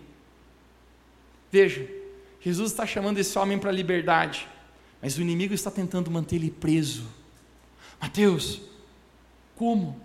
Veja, 1.52 1.88
Jesus 2.42 2.72
está 2.72 2.86
chamando 2.86 3.20
esse 3.20 3.38
homem 3.38 3.60
para 3.60 3.70
a 3.70 3.74
liberdade, 3.74 4.48
mas 5.02 5.18
o 5.18 5.22
inimigo 5.22 5.54
está 5.54 5.70
tentando 5.70 6.10
manter 6.10 6.38
ele 6.38 6.50
preso. 6.50 7.06
Mateus, 8.02 8.62
como? 9.56 10.02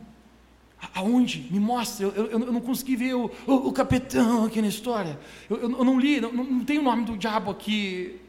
Aonde? 0.94 1.48
Me 1.50 1.58
mostra. 1.58 2.06
Eu, 2.06 2.12
eu, 2.12 2.30
eu 2.30 2.52
não 2.52 2.60
consegui 2.60 2.96
ver 2.96 3.14
o, 3.14 3.30
o, 3.46 3.54
o, 3.68 3.72
capitão 3.72 4.44
aqui 4.44 4.62
na 4.62 4.68
história. 4.68 5.18
Eu, 5.50 5.56
eu 5.56 5.84
não 5.84 5.98
li, 5.98 6.20
não, 6.20 6.32
não 6.32 6.64
tem 6.64 6.78
o 6.78 6.82
nome 6.82 7.04
do 7.04 7.16
diabo 7.16 7.50
aqui. 7.50 8.20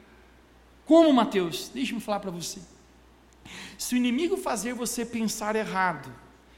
Como, 0.90 1.14
Mateus? 1.14 1.70
Deixe-me 1.72 2.02
falar 2.02 2.20
para 2.20 2.32
você. 2.32 2.60
Se 3.78 3.94
o 3.94 3.98
inimigo 3.98 4.36
fazer 4.36 4.74
você 4.74 5.06
pensar 5.06 5.56
errado, 5.56 6.12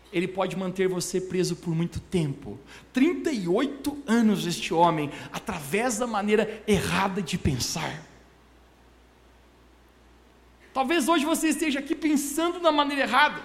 ele 0.09 0.25
pode 0.25 0.55
manter 0.55 0.87
você 0.87 1.19
preso 1.19 1.57
por 1.57 1.75
muito 1.75 1.99
tempo. 1.99 2.57
38 2.93 4.03
anos 4.07 4.47
este 4.47 4.73
homem, 4.73 5.11
através 5.33 5.97
da 5.97 6.07
maneira 6.07 6.63
errada 6.65 7.21
de 7.21 7.37
pensar. 7.37 8.05
Talvez 10.73 11.09
hoje 11.09 11.25
você 11.25 11.49
esteja 11.49 11.79
aqui 11.79 11.93
pensando 11.93 12.61
da 12.61 12.71
maneira 12.71 13.01
errada. 13.01 13.41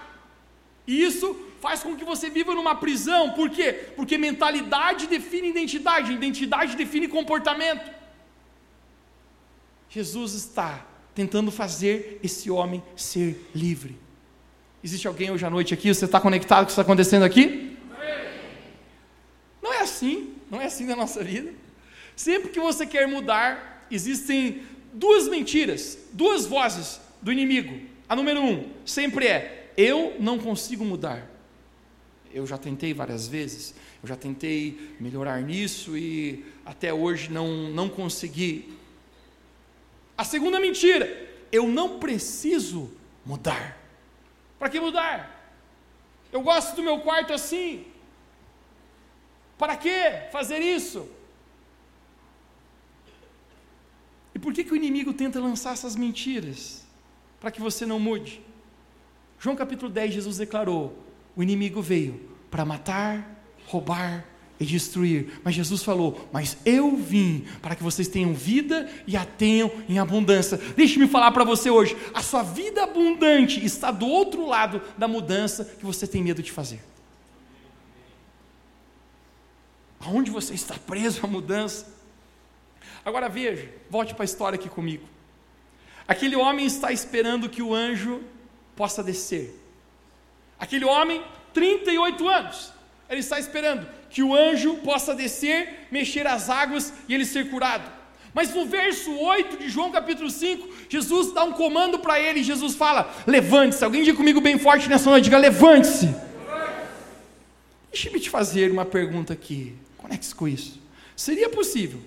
E 0.87 1.03
isso 1.03 1.35
faz 1.61 1.83
com 1.83 1.97
que 1.97 2.05
você 2.05 2.31
viva 2.31 2.55
numa 2.55 2.77
prisão. 2.77 3.33
Por 3.33 3.51
quê? 3.51 3.73
Porque 3.97 4.17
mentalidade 4.17 5.09
define 5.09 5.49
identidade, 5.49 6.13
identidade 6.13 6.77
define 6.77 7.09
comportamento. 7.09 7.96
Jesus 9.97 10.35
está 10.35 10.87
tentando 11.15 11.51
fazer 11.51 12.21
esse 12.23 12.51
homem 12.51 12.83
ser 12.95 13.49
livre. 13.55 13.97
Existe 14.85 15.09
alguém 15.09 15.31
hoje 15.31 15.47
à 15.47 15.49
noite 15.49 15.73
aqui? 15.73 15.89
Você 15.89 16.05
está 16.05 16.21
conectado 16.21 16.59
com 16.59 16.63
o 16.65 16.67
que 16.67 16.73
está 16.73 16.83
acontecendo 16.83 17.23
aqui? 17.23 17.79
Não 19.63 19.73
é 19.73 19.81
assim, 19.81 20.35
não 20.51 20.61
é 20.61 20.67
assim 20.67 20.85
na 20.85 20.95
nossa 20.95 21.25
vida. 21.25 21.51
Sempre 22.15 22.51
que 22.51 22.61
você 22.61 22.85
quer 22.85 23.09
mudar, 23.09 23.87
existem 23.91 24.65
duas 24.93 25.29
mentiras, 25.29 25.97
duas 26.13 26.45
vozes 26.45 27.01
do 27.23 27.33
inimigo. 27.33 27.81
A 28.07 28.15
número 28.15 28.43
um 28.43 28.69
sempre 28.85 29.27
é: 29.27 29.73
eu 29.79 30.17
não 30.21 30.39
consigo 30.39 30.85
mudar. 30.85 31.27
Eu 32.35 32.47
já 32.47 32.59
tentei 32.59 32.93
várias 32.93 33.27
vezes, 33.27 33.75
eu 34.03 34.09
já 34.11 34.15
tentei 34.15 34.95
melhorar 35.01 35.41
nisso 35.41 35.97
e 35.97 36.45
até 36.67 36.93
hoje 36.93 37.33
não, 37.33 37.71
não 37.71 37.89
consegui. 37.89 38.76
A 40.17 40.25
segunda 40.25 40.59
mentira: 40.59 41.07
eu 41.53 41.69
não 41.69 41.99
preciso 41.99 42.91
mudar. 43.25 43.77
Para 44.59 44.71
que 44.71 44.81
mudar? 44.81 45.35
Eu 46.33 46.41
gosto 46.41 46.75
do 46.77 46.83
meu 46.83 47.01
quarto 47.01 47.33
assim. 47.33 47.87
Para 49.59 49.77
que 49.77 50.29
fazer 50.33 50.59
isso? 50.59 51.09
E 54.35 54.39
por 54.39 54.53
que, 54.53 54.65
que 54.65 54.73
o 54.73 54.77
inimigo 54.77 55.15
tenta 55.15 55.41
lançar 55.41 55.73
essas 55.73 55.97
mentiras? 55.97 56.85
Para 57.41 57.51
que 57.51 57.61
você 57.61 57.87
não 57.87 57.99
mude. 57.99 58.43
João 59.39 59.57
capítulo 59.57 59.91
10, 59.91 60.15
Jesus 60.15 60.37
declarou: 60.39 61.03
o 61.35 61.43
inimigo 61.43 61.81
veio 61.83 62.35
para 62.51 62.65
matar, 62.65 63.27
roubar 63.67 64.25
e 64.59 64.65
destruir. 64.65 65.41
Mas 65.45 65.55
Jesus 65.55 65.83
falou: 65.83 66.29
Mas 66.33 66.57
eu 66.65 66.97
vim 66.97 67.47
para 67.61 67.75
que 67.75 67.83
vocês 67.83 68.09
tenham 68.09 68.35
vida 68.35 68.89
e 69.07 69.17
a 69.17 69.25
tenham 69.25 69.71
em 69.89 69.99
abundância. 69.99 70.57
Deixe-me 70.77 71.07
falar 71.07 71.31
para 71.33 71.45
você 71.45 71.71
hoje: 71.71 71.97
a 72.15 72.23
sua 72.23 72.43
vida 72.43 72.83
abundante 72.83 73.65
está 73.65 73.91
do 73.91 74.07
outro 74.07 74.47
lado 74.47 74.81
da 74.97 75.07
mudança 75.07 75.65
que 75.65 75.85
você 75.85 76.07
tem 76.07 76.23
medo 76.23 76.43
de 76.43 76.53
fazer. 76.53 76.81
Aonde 80.01 80.31
você 80.31 80.55
está 80.55 80.75
preso 80.75 81.25
à 81.25 81.29
mudança? 81.29 81.95
Agora 83.05 83.29
veja, 83.29 83.69
volte 83.91 84.15
para 84.15 84.25
a 84.25 84.27
história 84.27 84.57
aqui 84.57 84.69
comigo. 84.69 85.05
Aquele 86.09 86.37
homem 86.37 86.67
está 86.67 86.93
esperando 86.93 87.49
que 87.49 87.63
o 87.63 87.75
anjo 87.75 88.23
possa 88.77 89.03
descer. 89.03 89.61
Aquele 90.59 90.85
homem, 90.85 91.23
38 91.53 92.29
anos, 92.29 92.73
ele 93.09 93.21
está 93.21 93.39
esperando 93.39 93.87
que 94.11 94.23
o 94.23 94.35
anjo 94.35 94.77
possa 94.79 95.15
descer, 95.15 95.87
mexer 95.91 96.27
as 96.27 96.51
águas 96.51 96.93
e 97.09 97.15
ele 97.15 97.25
ser 97.25 97.51
curado. 97.51 97.91
Mas 98.35 98.53
no 98.55 98.67
verso 98.67 99.11
8 99.19 99.57
de 99.57 99.69
João 99.69 99.91
capítulo 99.91 100.31
5, 100.31 100.69
Jesus 100.91 101.33
dá 101.33 101.43
um 101.45 101.53
comando 101.53 101.99
para 101.99 102.21
ele, 102.21 102.43
Jesus 102.43 102.75
fala: 102.75 103.11
levante-se. 103.27 103.83
Alguém 103.85 104.03
diga 104.03 104.17
comigo 104.17 104.41
bem 104.41 104.59
forte 104.59 104.89
nessa 104.89 105.09
noite, 105.09 105.25
diga: 105.25 105.39
levante-se. 105.39 106.15
Deixa-me 107.91 108.21
te 108.21 108.29
fazer 108.29 108.71
uma 108.71 108.85
pergunta 108.85 109.33
aqui, 109.33 109.75
conecte-se 109.97 110.35
com 110.35 110.47
isso. 110.47 110.79
Seria 111.17 111.49
possível 111.49 111.99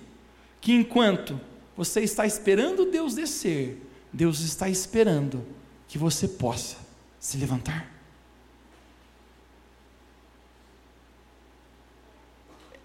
que 0.61 0.71
enquanto 0.71 1.39
você 1.75 2.01
está 2.01 2.27
esperando 2.27 2.85
Deus 2.85 3.15
descer, 3.15 3.81
Deus 4.13 4.41
está 4.41 4.69
esperando 4.69 5.43
que 5.87 5.97
você 5.97 6.27
possa 6.27 6.77
se 7.19 7.37
levantar. 7.37 7.98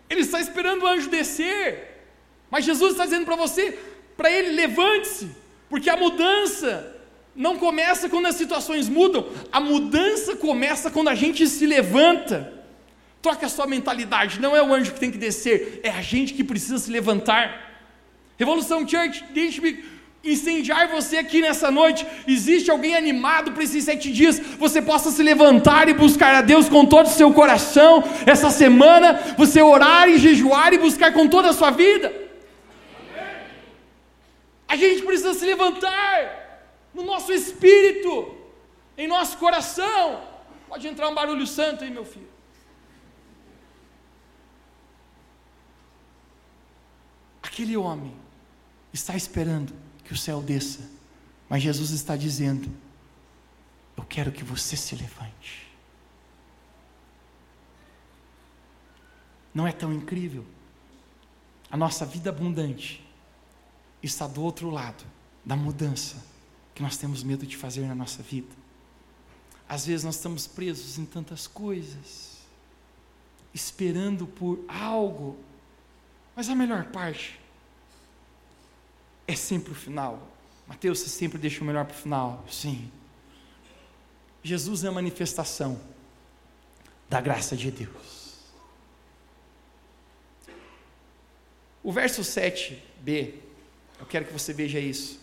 Ele 0.09 0.21
está 0.21 0.41
esperando 0.41 0.83
o 0.83 0.87
anjo 0.87 1.09
descer, 1.09 2.01
mas 2.51 2.65
Jesus 2.65 2.93
está 2.93 3.05
dizendo 3.05 3.25
para 3.25 3.37
você, 3.37 3.79
para 4.17 4.31
ele, 4.31 4.51
levante-se, 4.51 5.29
porque 5.69 5.91
a 5.91 5.97
mudança 5.97 6.95
não 7.35 7.57
começa 7.57 8.09
quando 8.09 8.27
as 8.27 8.37
situações 8.37 8.89
mudam, 8.89 9.29
a 9.51 9.61
mudança 9.61 10.37
começa 10.37 10.91
quando 10.91 11.09
a 11.09 11.15
gente 11.15 11.47
se 11.47 11.67
levanta. 11.67 12.53
Troque 13.21 13.45
a 13.45 13.49
sua 13.49 13.67
mentalidade, 13.67 14.41
não 14.41 14.55
é 14.55 14.63
o 14.63 14.73
anjo 14.73 14.93
que 14.93 15.01
tem 15.01 15.11
que 15.11 15.19
descer, 15.19 15.81
é 15.83 15.91
a 15.91 16.03
gente 16.03 16.35
que 16.35 16.45
precisa 16.45 16.79
se 16.79 16.91
levantar. 16.91 17.73
Revolução 18.37 18.87
Church, 18.87 19.25
deixe-me 19.33 19.85
incendiar 20.25 20.89
você 20.89 21.19
aqui 21.19 21.41
nessa 21.41 21.71
noite. 21.71 22.07
Existe 22.27 22.71
alguém 22.71 22.97
animado 22.97 23.53
para 23.53 23.63
esses 23.63 23.85
sete 23.85 24.11
dias? 24.11 24.39
Você 24.39 24.81
possa 24.81 25.11
se 25.11 25.23
levantar 25.23 25.89
e 25.89 25.95
buscar 25.95 26.35
a 26.35 26.43
Deus 26.43 26.69
com 26.69 26.87
todo 26.87 27.07
o 27.07 27.11
seu 27.11 27.33
coração. 27.33 28.03
Essa 28.27 28.51
semana, 28.51 29.15
você 29.37 29.61
orar 29.61 30.09
e 30.09 30.19
jejuar 30.19 30.73
e 30.73 30.79
buscar 30.79 31.13
com 31.13 31.29
toda 31.29 31.51
a 31.51 31.53
sua 31.53 31.71
vida. 31.71 32.13
A 34.67 34.77
gente 34.77 35.03
precisa 35.03 35.35
se 35.35 35.45
levantar 35.45 36.65
no 36.95 37.03
nosso 37.03 37.33
espírito, 37.33 38.35
em 38.97 39.07
nosso 39.07 39.37
coração. 39.39 40.23
Pode 40.69 40.89
entrar 40.89 41.09
um 41.09 41.15
barulho 41.15 41.47
santo 41.47 41.85
aí, 41.85 41.91
meu 41.91 42.05
filho. 42.05 42.29
Aquele 47.43 47.77
homem 47.77 48.13
está 48.93 49.15
esperando 49.15 49.84
que 50.05 50.13
o 50.13 50.17
céu 50.17 50.43
desça, 50.43 50.89
mas 51.49 51.63
Jesus 51.63 51.91
está 51.91 52.17
dizendo: 52.17 52.71
Eu 53.97 54.05
quero 54.05 54.31
que 54.31 54.45
você 54.45 54.77
se 54.77 54.95
levante. 54.95 55.65
Não 59.53 59.67
é 59.67 59.73
tão 59.73 59.93
incrível? 59.93 60.45
A 61.71 61.77
nossa 61.77 62.05
vida 62.05 62.31
abundante 62.31 63.05
está 64.03 64.27
do 64.27 64.43
outro 64.43 64.69
lado 64.71 65.05
da 65.45 65.57
mudança 65.57 66.23
que 66.75 66.83
nós 66.83 66.97
temos 66.97 67.23
medo 67.23 67.47
de 67.47 67.57
fazer 67.57 67.87
na 67.87 67.95
nossa 67.95 68.23
vida. 68.23 68.55
Às 69.69 69.87
vezes 69.87 70.05
nós 70.05 70.17
estamos 70.17 70.47
presos 70.47 70.99
em 70.99 71.07
tantas 71.07 71.47
coisas, 71.47 72.39
esperando 73.55 74.27
por 74.27 74.65
algo, 74.69 75.39
mas 76.35 76.49
a 76.49 76.55
melhor 76.55 76.87
parte 76.87 77.41
é 79.27 79.35
sempre 79.35 79.73
o 79.73 79.75
final. 79.75 80.35
Mateus, 80.67 81.01
você 81.01 81.09
sempre 81.09 81.39
deixa 81.39 81.63
o 81.63 81.65
melhor 81.65 81.85
para 81.85 81.95
o 81.95 81.99
final. 81.99 82.45
Sim. 82.51 82.91
Jesus 84.43 84.85
é 84.85 84.89
a 84.89 84.93
manifestação 84.93 85.81
da 87.09 87.21
graça 87.21 87.57
de 87.57 87.71
Deus. 87.71 88.25
O 91.83 91.93
verso 91.93 92.23
7b, 92.23 93.35
eu 94.01 94.07
quero 94.07 94.25
que 94.25 94.33
você 94.33 94.53
veja 94.53 94.79
isso. 94.79 95.21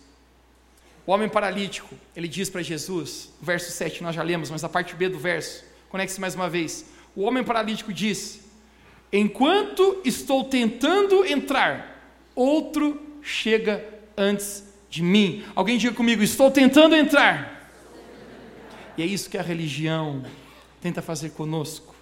O 1.05 1.11
homem 1.11 1.27
paralítico, 1.27 1.95
ele 2.15 2.27
diz 2.27 2.49
para 2.49 2.61
Jesus, 2.61 3.29
verso 3.41 3.71
7 3.71 4.03
nós 4.03 4.15
já 4.15 4.21
lemos, 4.21 4.51
mas 4.51 4.63
a 4.63 4.69
parte 4.69 4.95
B 4.95 5.09
do 5.09 5.17
verso, 5.17 5.63
conecte-se 5.89 6.21
mais 6.21 6.35
uma 6.35 6.47
vez. 6.47 6.85
O 7.15 7.23
homem 7.23 7.43
paralítico 7.43 7.91
diz: 7.91 8.41
Enquanto 9.11 9.99
estou 10.05 10.43
tentando 10.43 11.25
entrar, 11.25 12.15
outro 12.35 13.10
chega 13.21 13.83
antes 14.17 14.63
de 14.89 15.01
mim. 15.01 15.43
Alguém 15.55 15.77
diga 15.77 15.95
comigo: 15.95 16.21
estou 16.21 16.51
tentando 16.51 16.95
entrar. 16.95 17.59
E 18.97 19.03
é 19.03 19.05
isso 19.05 19.29
que 19.29 19.37
a 19.37 19.41
religião 19.41 20.23
tenta 20.81 21.01
fazer 21.01 21.31
conosco. 21.31 21.95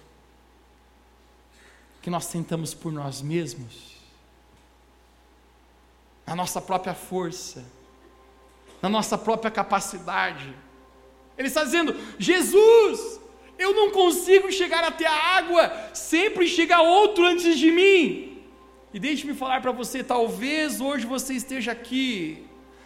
Que 2.02 2.10
nós 2.10 2.26
tentamos 2.26 2.74
por 2.74 2.92
nós 2.92 3.20
mesmos, 3.20 3.96
na 6.26 6.34
nossa 6.34 6.60
própria 6.60 6.94
força, 6.94 7.64
na 8.80 8.88
nossa 8.88 9.18
própria 9.18 9.50
capacidade. 9.50 10.54
Ele 11.36 11.48
está 11.48 11.62
dizendo: 11.62 11.94
Jesus, 12.18 13.20
eu 13.58 13.74
não 13.74 13.90
consigo 13.90 14.50
chegar 14.50 14.82
até 14.82 15.06
a 15.06 15.36
água, 15.36 15.90
sempre 15.92 16.48
chega 16.48 16.80
outro 16.80 17.24
antes 17.26 17.58
de 17.58 17.70
mim. 17.70 18.29
E 18.92 18.98
deixe-me 18.98 19.34
falar 19.34 19.60
para 19.60 19.70
você, 19.70 20.02
talvez 20.02 20.80
hoje 20.80 21.06
você 21.06 21.34
esteja 21.34 21.72
aqui 21.72 22.44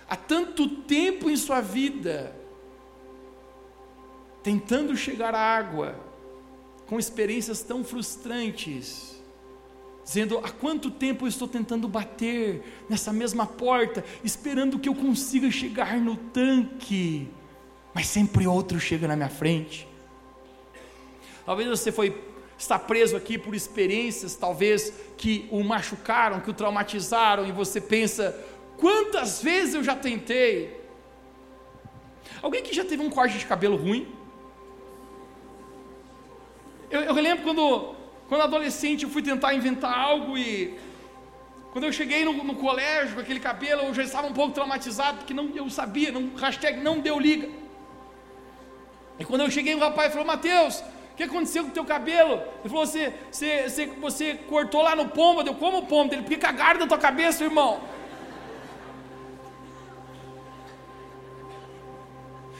há 0.08 0.14
tanto 0.14 0.68
tempo 0.68 1.30
em 1.30 1.36
sua 1.36 1.62
vida, 1.62 2.36
tentando 4.42 4.94
chegar 4.96 5.34
à 5.34 5.40
água, 5.40 5.98
com 6.86 6.98
experiências 6.98 7.62
tão 7.62 7.82
frustrantes, 7.82 9.18
dizendo: 10.04 10.38
há 10.44 10.50
quanto 10.50 10.90
tempo 10.90 11.24
eu 11.24 11.28
estou 11.28 11.48
tentando 11.48 11.88
bater 11.88 12.84
nessa 12.86 13.10
mesma 13.10 13.46
porta, 13.46 14.04
esperando 14.22 14.78
que 14.78 14.90
eu 14.90 14.94
consiga 14.94 15.50
chegar 15.50 15.98
no 15.98 16.16
tanque, 16.16 17.30
mas 17.94 18.06
sempre 18.08 18.46
outro 18.46 18.78
chega 18.78 19.08
na 19.08 19.16
minha 19.16 19.30
frente. 19.30 19.88
Talvez 21.46 21.66
você 21.68 21.90
foi 21.90 22.33
está 22.58 22.78
preso 22.78 23.16
aqui 23.16 23.36
por 23.38 23.54
experiências 23.54 24.34
talvez 24.34 24.92
que 25.16 25.48
o 25.50 25.62
machucaram, 25.62 26.40
que 26.40 26.50
o 26.50 26.54
traumatizaram, 26.54 27.46
e 27.46 27.52
você 27.52 27.80
pensa: 27.80 28.38
quantas 28.78 29.42
vezes 29.42 29.74
eu 29.74 29.84
já 29.84 29.96
tentei? 29.96 30.82
Alguém 32.42 32.62
que 32.62 32.74
já 32.74 32.84
teve 32.84 33.02
um 33.02 33.10
corte 33.10 33.38
de 33.38 33.46
cabelo 33.46 33.76
ruim? 33.76 34.06
Eu, 36.90 37.00
eu 37.00 37.14
lembro 37.14 37.42
quando, 37.42 37.94
quando 38.28 38.42
adolescente 38.42 39.04
eu 39.04 39.10
fui 39.10 39.22
tentar 39.22 39.54
inventar 39.54 39.96
algo 39.96 40.36
e 40.36 40.78
quando 41.72 41.84
eu 41.84 41.92
cheguei 41.92 42.24
no, 42.24 42.32
no, 42.32 42.54
colégio 42.54 43.14
com 43.14 43.20
aquele 43.20 43.40
cabelo, 43.40 43.82
eu 43.82 43.94
já 43.94 44.04
estava 44.04 44.28
um 44.28 44.32
pouco 44.32 44.54
traumatizado, 44.54 45.18
porque 45.18 45.34
não, 45.34 45.50
eu 45.56 45.68
sabia, 45.68 46.12
não, 46.12 46.36
hashtag 46.36 46.80
não 46.80 47.00
deu 47.00 47.18
liga. 47.18 47.48
E 49.18 49.24
quando 49.24 49.40
eu 49.40 49.50
cheguei, 49.50 49.74
o 49.74 49.80
rapaz 49.80 50.12
falou, 50.12 50.24
Mateus, 50.24 50.84
O 51.14 51.16
que 51.16 51.22
aconteceu 51.22 51.62
com 51.62 51.70
o 51.70 51.72
teu 51.72 51.84
cabelo? 51.84 52.42
Ele 52.58 52.68
falou: 52.68 52.84
você, 52.84 53.14
você, 53.30 53.68
você, 53.68 53.86
você 53.86 54.34
cortou 54.34 54.82
lá 54.82 54.96
no 54.96 55.08
pombo. 55.08 55.44
Deu 55.44 55.54
como 55.54 55.78
o 55.78 55.86
pombo? 55.86 56.12
Ele, 56.12 56.22
porque 56.22 56.36
cagaram 56.36 56.80
da 56.80 56.88
tua 56.88 56.98
cabeça, 56.98 57.44
irmão. 57.44 57.80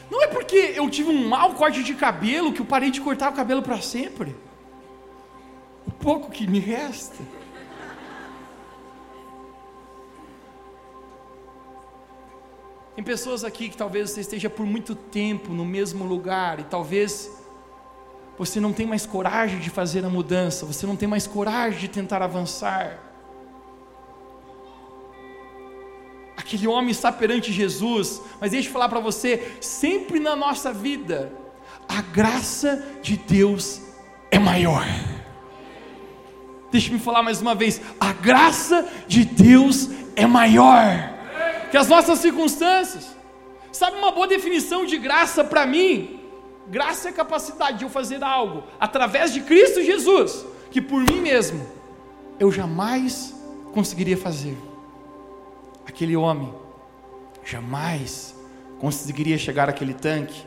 Não 0.09 0.23
é 0.23 0.29
porque 0.29 0.73
eu 0.77 0.89
tive 0.89 1.11
um 1.11 1.27
mau 1.27 1.55
corte 1.55 1.83
de 1.83 1.95
cabelo 1.95 2.53
que 2.53 2.61
eu 2.61 2.65
parei 2.65 2.93
de 2.93 3.01
cortar 3.01 3.33
o 3.33 3.35
cabelo 3.35 3.61
para 3.61 3.81
sempre. 3.81 4.37
O 5.85 5.91
pouco 5.91 6.31
que 6.31 6.47
me 6.47 6.61
resta. 6.61 7.25
Tem 12.95 13.03
pessoas 13.03 13.43
aqui 13.43 13.69
que 13.69 13.77
talvez 13.77 14.11
você 14.11 14.21
esteja 14.21 14.49
por 14.49 14.65
muito 14.65 14.95
tempo 14.95 15.53
no 15.53 15.65
mesmo 15.65 16.05
lugar 16.05 16.61
e 16.61 16.63
talvez 16.63 17.44
você 18.39 18.59
não 18.61 18.73
tem 18.73 18.87
mais 18.87 19.07
coragem 19.07 19.59
de 19.61 19.71
fazer 19.71 20.05
a 20.05 20.09
mudança, 20.09 20.67
você 20.67 20.87
não 20.87 20.97
tem 20.97 21.09
mais 21.09 21.27
coragem 21.27 21.81
de 21.81 21.89
tentar 21.89 22.23
avançar. 22.23 22.99
Aquele 26.37 26.67
homem 26.67 26.91
está 26.91 27.13
perante 27.13 27.53
Jesus, 27.53 28.21
mas 28.41 28.51
deixa 28.51 28.69
eu 28.69 28.73
falar 28.73 28.89
para 28.89 29.01
você: 29.01 29.57
sempre 29.61 30.19
na 30.19 30.35
nossa 30.35 30.73
vida, 30.73 31.33
a 31.89 32.03
graça 32.03 32.85
de 33.03 33.17
Deus 33.17 33.81
é 34.31 34.39
maior. 34.39 34.85
Deixa 36.73 36.93
me 36.93 36.99
falar 36.99 37.23
mais 37.23 37.41
uma 37.41 37.55
vez: 37.55 37.81
a 38.01 38.13
graça 38.13 38.87
de 39.07 39.25
Deus 39.25 39.89
é 40.17 40.27
maior 40.27 41.15
que 41.71 41.77
as 41.77 41.89
nossas 41.89 42.19
circunstâncias. 42.19 43.17
Sabe 43.73 43.97
uma 43.97 44.13
boa 44.13 44.29
definição 44.29 44.85
de 44.85 44.97
graça 44.99 45.43
para 45.43 45.67
mim? 45.67 46.24
Graça 46.67 47.11
a 47.11 47.13
capacidade 47.13 47.79
de 47.79 47.85
eu 47.85 47.91
fazer 47.91 48.23
algo 48.23 48.65
através 48.81 49.33
de 49.33 49.41
Cristo 49.41 49.83
Jesus, 49.83 50.45
que 50.71 50.81
por 50.81 51.01
mim 51.03 51.21
mesmo 51.21 51.67
eu 52.39 52.51
jamais 52.51 53.35
conseguiria 53.73 54.17
fazer. 54.17 54.57
Aquele 55.87 56.17
homem 56.17 56.53
jamais 57.45 58.35
conseguiria 58.79 59.37
chegar 59.37 59.69
àquele 59.69 59.95
tanque. 59.95 60.47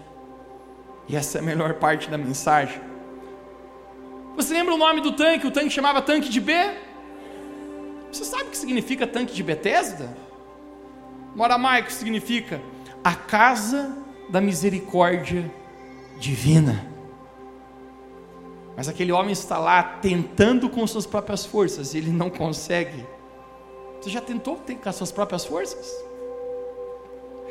E 1.08 1.16
essa 1.16 1.38
é 1.38 1.42
a 1.42 1.44
melhor 1.44 1.76
parte 1.76 2.10
da 2.10 2.18
mensagem. 2.18 2.82
Você 4.36 4.54
lembra 4.54 4.74
o 4.74 4.78
nome 4.78 5.02
do 5.02 5.14
tanque? 5.14 5.48
O 5.48 5.52
tanque 5.52 5.70
chamava 5.70 6.02
tanque 6.02 6.30
de 6.30 6.40
B? 6.40 6.54
Você 8.12 8.26
sabe 8.26 8.44
o 8.44 8.48
que 8.48 8.58
significa 8.58 9.06
tanque 9.06 9.34
de 9.34 9.44
Betesda? 9.44 10.16
No 11.36 11.44
aramaico 11.44 11.92
significa 11.92 12.62
a 13.04 13.14
casa 13.14 13.96
da 14.30 14.42
misericórdia 14.42 15.52
divina. 16.20 16.86
Mas 18.76 18.88
aquele 18.88 19.12
homem 19.12 19.32
está 19.32 19.58
lá 19.58 19.82
tentando 19.82 20.70
com 20.70 20.86
suas 20.86 21.06
próprias 21.06 21.46
forças, 21.46 21.96
ele 21.96 22.12
não 22.12 22.30
consegue. 22.30 23.06
Você 24.00 24.10
já 24.10 24.22
tentou 24.22 24.58
com 24.58 24.90
as 24.90 24.96
suas 24.96 25.12
próprias 25.12 25.46
forças? 25.46 25.92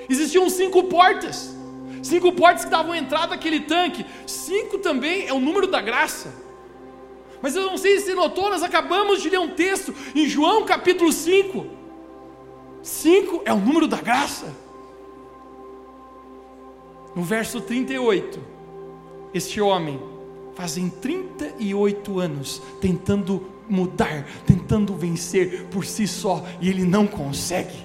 Existiam 0.09 0.49
cinco 0.49 0.85
portas, 0.85 1.53
cinco 2.03 2.33
portas 2.33 2.65
que 2.65 2.71
davam 2.71 2.95
entrada 2.95 3.35
àquele 3.35 3.61
tanque. 3.61 4.07
Cinco 4.27 4.79
também 4.79 5.27
é 5.27 5.33
o 5.33 5.41
número 5.41 5.67
da 5.67 5.81
graça. 5.81 6.33
Mas 7.43 7.57
eu 7.57 7.67
não 7.67 7.77
sei 7.77 7.99
se 8.01 8.15
notou, 8.15 8.49
nós 8.49 8.63
acabamos 8.63 9.21
de 9.21 9.29
ler 9.29 9.41
um 9.41 9.49
texto 9.49 9.95
em 10.15 10.27
João 10.27 10.65
capítulo 10.65 11.13
5, 11.13 11.77
Cinco 12.87 13.43
é 13.45 13.53
o 13.53 13.57
número 13.57 13.89
da 13.89 14.01
graça. 14.01 14.55
No 17.17 17.23
verso 17.25 17.61
38, 17.61 18.41
este 19.37 19.61
homem, 19.61 20.01
fazem 20.55 20.89
38 20.89 22.19
anos, 22.19 22.63
tentando 22.81 23.47
mudar, 23.69 24.27
tentando 24.47 24.95
vencer 24.95 25.67
por 25.67 25.85
si 25.85 26.07
só, 26.07 26.45
e 26.61 26.69
ele 26.69 26.85
não 26.85 27.07
consegue. 27.07 27.85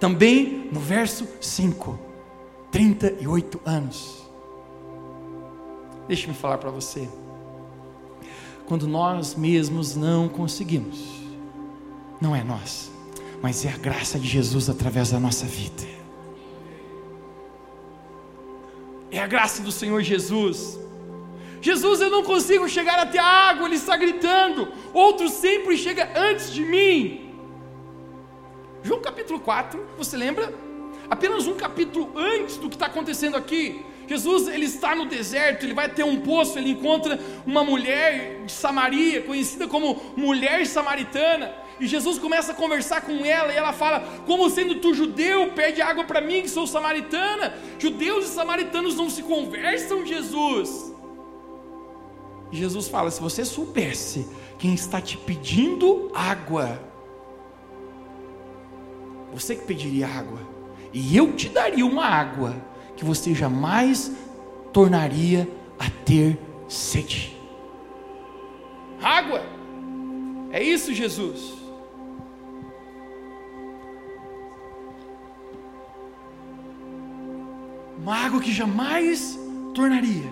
Também 0.00 0.68
no 0.72 0.80
verso 0.80 1.26
5, 1.40 1.98
38 2.70 3.60
anos. 3.64 4.26
Deixe-me 6.06 6.34
falar 6.34 6.58
para 6.58 6.70
você. 6.70 7.08
Quando 8.66 8.86
nós 8.86 9.34
mesmos 9.34 9.94
não 9.94 10.28
conseguimos, 10.28 10.98
não 12.20 12.34
é 12.34 12.42
nós 12.42 12.90
mas 13.42 13.64
é 13.64 13.72
a 13.72 13.76
graça 13.76 14.18
de 14.18 14.26
Jesus 14.26 14.68
através 14.68 15.10
da 15.10 15.20
nossa 15.20 15.46
vida. 15.46 15.95
A 19.26 19.28
graça 19.28 19.60
do 19.60 19.72
Senhor 19.72 20.00
Jesus. 20.02 20.78
Jesus, 21.60 22.00
eu 22.00 22.08
não 22.08 22.22
consigo 22.22 22.68
chegar 22.68 22.96
até 23.00 23.18
a 23.18 23.24
água, 23.24 23.66
ele 23.66 23.74
está 23.74 23.96
gritando. 23.96 24.68
Outro 24.94 25.28
sempre 25.28 25.76
chega 25.76 26.08
antes 26.14 26.52
de 26.54 26.64
mim. 26.64 27.34
João 28.84 29.00
capítulo 29.00 29.40
4, 29.40 29.84
você 29.98 30.16
lembra? 30.16 30.54
Apenas 31.10 31.48
um 31.48 31.56
capítulo 31.56 32.12
antes 32.16 32.56
do 32.56 32.68
que 32.68 32.76
está 32.76 32.86
acontecendo 32.86 33.36
aqui. 33.36 33.84
Jesus 34.06 34.46
ele 34.46 34.66
está 34.66 34.94
no 34.94 35.06
deserto, 35.06 35.64
ele 35.66 35.74
vai 35.74 35.88
ter 35.88 36.04
um 36.04 36.20
poço, 36.20 36.56
ele 36.56 36.70
encontra 36.70 37.18
uma 37.44 37.64
mulher 37.64 38.44
de 38.46 38.52
Samaria, 38.52 39.22
conhecida 39.22 39.66
como 39.66 40.00
mulher 40.16 40.64
samaritana. 40.68 41.52
E 41.78 41.86
Jesus 41.86 42.18
começa 42.18 42.52
a 42.52 42.54
conversar 42.54 43.02
com 43.02 43.24
ela 43.24 43.52
e 43.52 43.56
ela 43.56 43.72
fala: 43.72 44.00
Como 44.26 44.48
sendo 44.48 44.76
tu 44.76 44.94
judeu, 44.94 45.52
pede 45.52 45.82
água 45.82 46.04
para 46.04 46.20
mim 46.20 46.42
que 46.42 46.48
sou 46.48 46.66
samaritana. 46.66 47.54
Judeus 47.78 48.24
e 48.26 48.28
samaritanos 48.28 48.96
não 48.96 49.10
se 49.10 49.22
conversam, 49.22 50.04
Jesus. 50.06 50.92
E 52.50 52.56
Jesus 52.56 52.88
fala: 52.88 53.10
Se 53.10 53.20
você 53.20 53.44
soubesse 53.44 54.26
quem 54.58 54.72
está 54.74 55.00
te 55.00 55.18
pedindo 55.18 56.10
água, 56.14 56.80
você 59.32 59.54
que 59.54 59.66
pediria 59.66 60.06
água, 60.06 60.40
e 60.94 61.14
eu 61.14 61.34
te 61.34 61.50
daria 61.50 61.84
uma 61.84 62.06
água 62.06 62.56
que 62.96 63.04
você 63.04 63.34
jamais 63.34 64.10
tornaria 64.72 65.46
a 65.78 65.90
ter 65.90 66.38
sede. 66.68 67.36
Água, 69.02 69.42
é 70.50 70.62
isso, 70.62 70.94
Jesus. 70.94 71.65
Uma 78.06 78.14
água 78.14 78.40
que 78.40 78.52
jamais 78.52 79.36
tornaria 79.74 80.30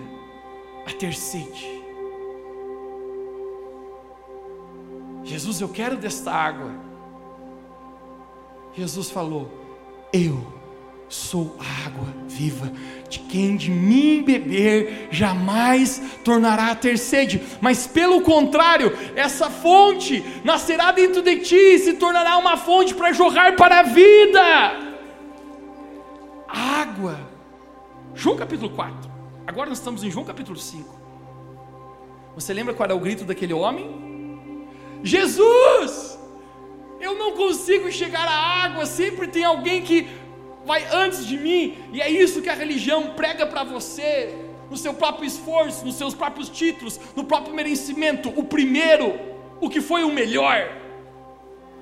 a 0.87 0.93
ter 0.93 1.13
sede. 1.13 1.83
Jesus, 5.25 5.59
eu 5.59 5.67
quero 5.67 5.97
desta 5.97 6.31
água. 6.31 6.71
Jesus 8.73 9.11
falou: 9.11 9.51
Eu 10.13 10.47
sou 11.09 11.57
a 11.59 11.85
água 11.85 12.07
viva, 12.29 12.71
de 13.09 13.19
quem 13.19 13.57
de 13.57 13.69
mim 13.69 14.23
beber 14.23 15.09
jamais 15.11 16.01
tornará 16.23 16.71
a 16.71 16.75
ter 16.75 16.97
sede, 16.97 17.41
mas 17.59 17.85
pelo 17.85 18.21
contrário, 18.21 18.97
essa 19.17 19.49
fonte 19.49 20.23
nascerá 20.45 20.93
dentro 20.93 21.21
de 21.21 21.39
ti 21.39 21.55
e 21.55 21.79
se 21.79 21.95
tornará 21.95 22.37
uma 22.37 22.55
fonte 22.55 22.93
para 22.93 23.11
jorrar 23.11 23.57
para 23.57 23.81
a 23.81 23.83
vida. 23.83 24.84
João 28.25 28.37
capítulo 28.37 28.71
4. 28.71 29.11
Agora 29.45 29.69
nós 29.69 29.77
estamos 29.77 30.03
em 30.03 30.09
João 30.09 30.25
capítulo 30.25 30.57
5. 30.57 30.99
Você 32.33 32.51
lembra 32.55 32.73
qual 32.73 32.85
era 32.85 32.95
o 32.95 32.99
grito 32.99 33.23
daquele 33.23 33.53
homem? 33.53 34.67
Jesus! 35.03 36.17
Eu 36.99 37.19
não 37.19 37.33
consigo 37.33 37.91
chegar 37.91 38.27
à 38.27 38.63
água, 38.63 38.87
sempre 38.87 39.27
tem 39.27 39.43
alguém 39.43 39.83
que 39.83 40.07
vai 40.65 40.87
antes 40.91 41.23
de 41.23 41.37
mim, 41.37 41.77
e 41.93 42.01
é 42.01 42.09
isso 42.09 42.41
que 42.41 42.49
a 42.49 42.55
religião 42.55 43.13
prega 43.13 43.45
para 43.45 43.63
você, 43.63 44.35
no 44.71 44.75
seu 44.75 44.95
próprio 44.95 45.27
esforço, 45.27 45.85
nos 45.85 45.93
seus 45.93 46.15
próprios 46.15 46.49
títulos, 46.49 46.99
no 47.15 47.25
próprio 47.25 47.53
merecimento, 47.53 48.29
o 48.29 48.43
primeiro, 48.43 49.13
o 49.61 49.69
que 49.69 49.81
foi 49.81 50.03
o 50.03 50.11
melhor. 50.11 50.67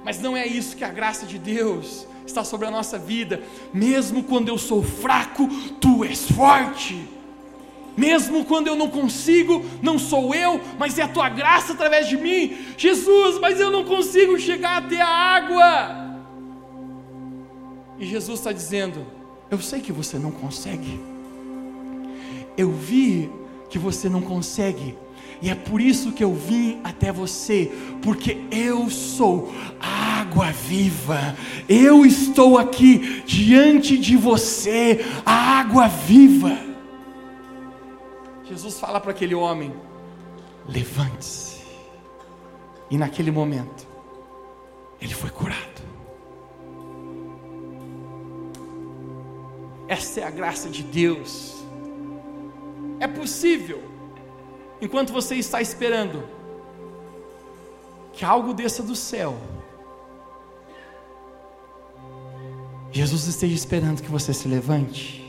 Mas 0.03 0.19
não 0.19 0.35
é 0.35 0.45
isso 0.45 0.75
que 0.75 0.83
a 0.83 0.89
graça 0.89 1.25
de 1.25 1.39
Deus 1.39 2.05
está 2.25 2.43
sobre 2.43 2.67
a 2.67 2.71
nossa 2.71 2.97
vida. 2.97 3.41
Mesmo 3.73 4.23
quando 4.23 4.49
eu 4.49 4.57
sou 4.57 4.83
fraco, 4.83 5.47
tu 5.79 6.03
és 6.03 6.29
forte. 6.29 7.07
Mesmo 7.95 8.43
quando 8.45 8.67
eu 8.67 8.75
não 8.75 8.89
consigo, 8.89 9.63
não 9.81 9.99
sou 9.99 10.33
eu, 10.33 10.59
mas 10.79 10.97
é 10.97 11.03
a 11.03 11.07
tua 11.07 11.29
graça 11.29 11.73
através 11.73 12.07
de 12.07 12.17
mim. 12.17 12.57
Jesus, 12.77 13.39
mas 13.39 13.59
eu 13.59 13.69
não 13.69 13.83
consigo 13.83 14.39
chegar 14.39 14.77
até 14.77 14.99
a 14.99 15.07
água. 15.07 16.03
E 17.99 18.05
Jesus 18.05 18.39
está 18.39 18.51
dizendo: 18.51 19.05
Eu 19.49 19.59
sei 19.59 19.79
que 19.79 19.91
você 19.91 20.17
não 20.17 20.31
consegue. 20.31 20.99
Eu 22.57 22.71
vi 22.71 23.31
que 23.69 23.77
você 23.79 24.07
não 24.07 24.21
consegue, 24.21 24.95
e 25.41 25.49
é 25.49 25.55
por 25.55 25.81
isso 25.81 26.11
que 26.11 26.23
eu 26.23 26.33
vim 26.33 26.79
até 26.83 27.11
você, 27.11 27.71
porque 28.01 28.37
eu 28.51 28.89
sou 28.89 29.51
água 30.33 30.51
viva. 30.51 31.35
Eu 31.69 32.03
estou 32.03 32.57
aqui 32.57 33.21
diante 33.23 33.95
de 33.95 34.17
você, 34.17 35.05
a 35.23 35.59
água 35.59 35.87
viva. 35.87 36.57
Jesus 38.43 38.79
fala 38.79 38.99
para 38.99 39.11
aquele 39.11 39.35
homem: 39.35 39.71
levante-se. 40.67 41.61
E 42.89 42.97
naquele 42.97 43.29
momento, 43.29 43.87
ele 44.99 45.13
foi 45.13 45.29
curado. 45.29 45.83
Essa 49.87 50.21
é 50.21 50.23
a 50.23 50.31
graça 50.31 50.67
de 50.67 50.81
Deus. 50.81 51.63
É 52.99 53.07
possível, 53.07 53.83
enquanto 54.81 55.13
você 55.13 55.35
está 55.35 55.61
esperando, 55.61 56.23
que 58.13 58.25
algo 58.25 58.53
desça 58.53 58.81
do 58.81 58.95
céu. 58.95 59.37
Jesus 62.93 63.27
esteja 63.27 63.55
esperando 63.55 64.03
que 64.03 64.09
você 64.09 64.33
se 64.33 64.47
levante 64.47 65.22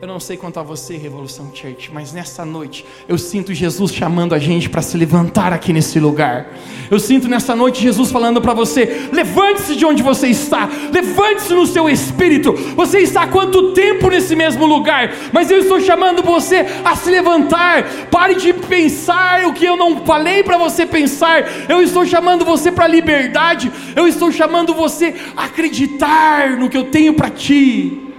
eu 0.00 0.08
não 0.08 0.18
sei 0.18 0.34
quanto 0.34 0.58
a 0.58 0.62
você, 0.62 0.96
Revolução 0.96 1.50
Church, 1.52 1.90
mas 1.92 2.10
nessa 2.10 2.42
noite 2.42 2.86
eu 3.06 3.18
sinto 3.18 3.52
Jesus 3.52 3.92
chamando 3.92 4.34
a 4.34 4.38
gente 4.38 4.66
para 4.66 4.80
se 4.80 4.96
levantar 4.96 5.52
aqui 5.52 5.74
nesse 5.74 6.00
lugar. 6.00 6.56
Eu 6.90 6.98
sinto 6.98 7.28
nessa 7.28 7.54
noite 7.54 7.82
Jesus 7.82 8.10
falando 8.10 8.40
para 8.40 8.54
você: 8.54 9.10
levante-se 9.12 9.76
de 9.76 9.84
onde 9.84 10.02
você 10.02 10.28
está, 10.28 10.70
levante-se 10.90 11.52
no 11.52 11.66
seu 11.66 11.86
espírito. 11.86 12.54
Você 12.74 13.00
está 13.00 13.24
há 13.24 13.26
quanto 13.26 13.74
tempo 13.74 14.08
nesse 14.08 14.34
mesmo 14.34 14.64
lugar? 14.64 15.12
Mas 15.34 15.50
eu 15.50 15.58
estou 15.58 15.78
chamando 15.78 16.22
você 16.22 16.64
a 16.82 16.96
se 16.96 17.10
levantar. 17.10 17.84
Pare 18.10 18.36
de 18.36 18.54
pensar 18.54 19.44
o 19.44 19.52
que 19.52 19.66
eu 19.66 19.76
não 19.76 20.06
falei 20.06 20.42
para 20.42 20.56
você 20.56 20.86
pensar. 20.86 21.46
Eu 21.68 21.82
estou 21.82 22.06
chamando 22.06 22.42
você 22.42 22.72
para 22.72 22.88
liberdade. 22.88 23.70
Eu 23.94 24.08
estou 24.08 24.32
chamando 24.32 24.72
você 24.72 25.14
a 25.36 25.44
acreditar 25.44 26.56
no 26.56 26.70
que 26.70 26.78
eu 26.78 26.84
tenho 26.84 27.12
para 27.12 27.28
ti 27.28 28.09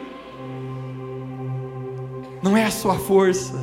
não 2.42 2.58
é 2.58 2.66
a 2.66 2.72
sua 2.72 2.98
força, 2.98 3.54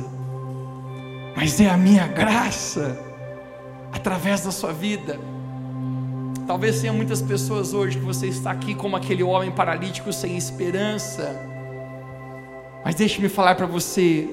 mas 1.35 1.59
é 1.59 1.69
a 1.69 1.77
minha 1.77 2.07
graça 2.07 2.97
através 3.91 4.41
da 4.41 4.51
sua 4.51 4.71
vida. 4.71 5.19
Talvez 6.47 6.81
tenha 6.81 6.93
muitas 6.93 7.21
pessoas 7.21 7.73
hoje 7.73 7.99
que 7.99 8.05
você 8.05 8.27
está 8.27 8.51
aqui 8.51 8.73
como 8.73 8.95
aquele 8.95 9.21
homem 9.21 9.51
paralítico 9.51 10.11
sem 10.11 10.35
esperança. 10.37 11.39
Mas 12.83 12.95
deixe-me 12.95 13.29
falar 13.29 13.55
para 13.55 13.65
você, 13.65 14.27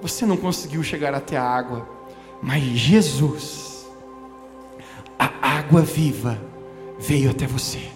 você 0.00 0.26
não 0.26 0.36
conseguiu 0.36 0.82
chegar 0.82 1.14
até 1.14 1.36
a 1.36 1.44
água, 1.44 1.88
mas 2.42 2.62
Jesus, 2.62 3.86
a 5.18 5.30
água 5.40 5.82
viva, 5.82 6.40
veio 6.98 7.30
até 7.30 7.46
você. 7.46 7.88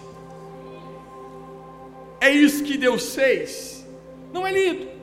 É 2.21 2.29
isso 2.29 2.63
que 2.63 2.77
Deus 2.77 3.13
fez. 3.13 3.85
Não 4.31 4.45
é 4.45 4.51
lindo? 4.51 4.94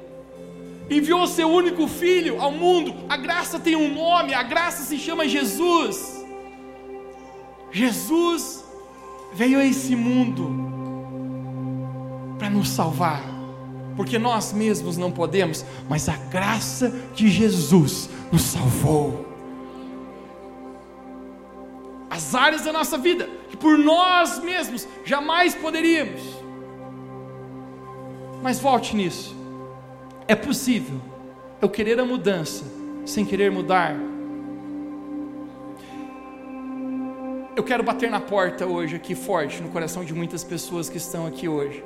Enviou 0.91 1.27
seu 1.27 1.49
único 1.49 1.87
filho 1.87 2.41
ao 2.41 2.53
mundo. 2.53 2.95
A 3.09 3.17
graça 3.17 3.59
tem 3.59 3.77
um 3.77 3.93
nome, 3.93 4.35
a 4.35 4.43
graça 4.43 4.85
se 4.85 4.99
chama 4.99 5.29
Jesus. 5.29 6.25
Jesus 7.71 8.65
veio 9.33 9.59
a 9.59 9.65
esse 9.65 9.97
mundo 9.97 10.51
para 12.39 12.51
nos 12.51 12.69
salvar, 12.69 13.23
porque 13.97 14.19
nós 14.19 14.53
mesmos 14.53 14.97
não 14.97 15.11
podemos, 15.11 15.65
mas 15.89 16.09
a 16.09 16.17
graça 16.17 16.93
de 17.15 17.29
Jesus 17.29 18.11
nos 18.31 18.43
salvou. 18.43 19.27
As 22.11 22.35
áreas 22.35 22.63
da 22.63 22.73
nossa 22.73 22.99
vida 22.99 23.29
que 23.49 23.57
por 23.57 23.79
nós 23.79 24.39
mesmos 24.41 24.87
jamais 25.05 25.55
poderíamos. 25.55 26.21
Mas 28.43 28.59
volte 28.59 28.95
nisso. 28.95 29.42
É 30.33 30.35
possível 30.35 30.99
eu 31.61 31.69
querer 31.69 32.01
a 32.01 32.07
mudança 32.07 32.65
sem 33.05 33.23
querer 33.23 33.51
mudar? 33.51 33.95
Eu 37.55 37.63
quero 37.63 37.83
bater 37.83 38.11
na 38.11 38.19
porta 38.19 38.65
hoje, 38.65 38.97
aqui 38.97 39.15
forte, 39.15 39.61
no 39.63 39.69
coração 39.69 40.03
de 40.03 40.15
muitas 40.15 40.43
pessoas 40.43 40.89
que 40.89 40.97
estão 40.97 41.27
aqui 41.27 41.49
hoje. 41.49 41.85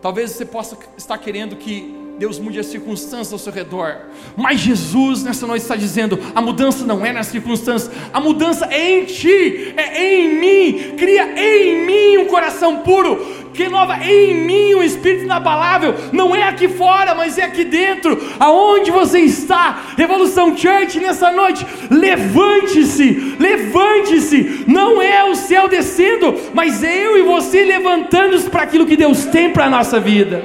Talvez 0.00 0.30
você 0.30 0.46
possa 0.46 0.78
estar 0.96 1.18
querendo 1.18 1.56
que 1.56 1.94
Deus 2.18 2.38
mude 2.38 2.58
as 2.58 2.66
circunstâncias 2.66 3.32
ao 3.32 3.38
seu 3.38 3.52
redor. 3.52 4.06
Mas 4.34 4.60
Jesus 4.60 5.22
nessa 5.22 5.46
noite 5.46 5.62
está 5.62 5.76
dizendo: 5.76 6.18
a 6.34 6.40
mudança 6.40 6.86
não 6.86 7.04
é 7.04 7.12
nas 7.12 7.26
circunstâncias, 7.26 7.90
a 8.12 8.20
mudança 8.20 8.66
é 8.66 9.00
em 9.00 9.04
ti, 9.04 9.74
é 9.76 10.22
em 10.22 10.40
mim. 10.40 10.96
Cria 10.96 11.38
em 11.38 11.84
mim 11.84 12.18
um 12.18 12.26
coração 12.26 12.78
puro, 12.78 13.35
renova 13.62 13.96
em 14.04 14.34
mim 14.34 14.74
um 14.74 14.82
espírito 14.82 15.24
inabalável. 15.24 15.94
Não 16.12 16.34
é 16.34 16.44
aqui 16.44 16.68
fora, 16.68 17.14
mas 17.14 17.38
é 17.38 17.44
aqui 17.44 17.64
dentro. 17.64 18.18
Aonde 18.38 18.90
você 18.90 19.20
está, 19.20 19.94
Revolução 19.96 20.56
Church, 20.56 20.98
nessa 21.00 21.30
noite, 21.32 21.66
levante-se, 21.90 23.36
levante-se. 23.38 24.64
Não 24.66 25.00
é 25.00 25.24
o 25.24 25.34
céu 25.34 25.68
descendo, 25.68 26.34
mas 26.52 26.82
eu 26.82 27.18
e 27.18 27.22
você 27.22 27.64
levantando-se 27.64 28.48
para 28.48 28.62
aquilo 28.62 28.86
que 28.86 28.96
Deus 28.96 29.24
tem 29.26 29.52
para 29.52 29.66
a 29.66 29.70
nossa 29.70 29.98
vida. 29.98 30.42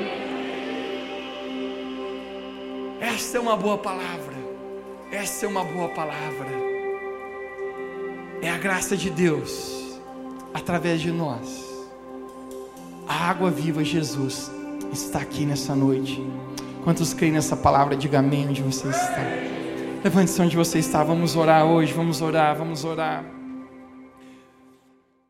Essa 2.99 3.37
é 3.37 3.41
uma 3.41 3.55
boa 3.55 3.77
palavra. 3.77 4.35
Essa 5.11 5.45
é 5.45 5.49
uma 5.49 5.63
boa 5.63 5.89
palavra. 5.89 6.47
É 8.41 8.49
a 8.49 8.57
graça 8.57 8.95
de 8.95 9.09
Deus 9.09 9.99
através 10.53 11.01
de 11.01 11.11
nós. 11.11 11.70
A 13.07 13.29
água 13.29 13.49
viva, 13.49 13.83
Jesus, 13.83 14.51
está 14.91 15.19
aqui 15.19 15.45
nessa 15.45 15.75
noite. 15.75 16.23
Quantos 16.83 17.13
creem 17.13 17.33
nessa 17.33 17.55
palavra, 17.55 17.95
diga 17.95 18.19
amém 18.19 18.47
onde 18.47 18.61
você 18.61 18.87
está. 18.87 19.21
Levante-se 20.03 20.41
onde 20.41 20.55
você 20.55 20.79
está. 20.79 21.03
Vamos 21.03 21.35
orar 21.35 21.65
hoje, 21.65 21.93
vamos 21.93 22.21
orar, 22.21 22.55
vamos 22.55 22.83
orar. 22.83 23.40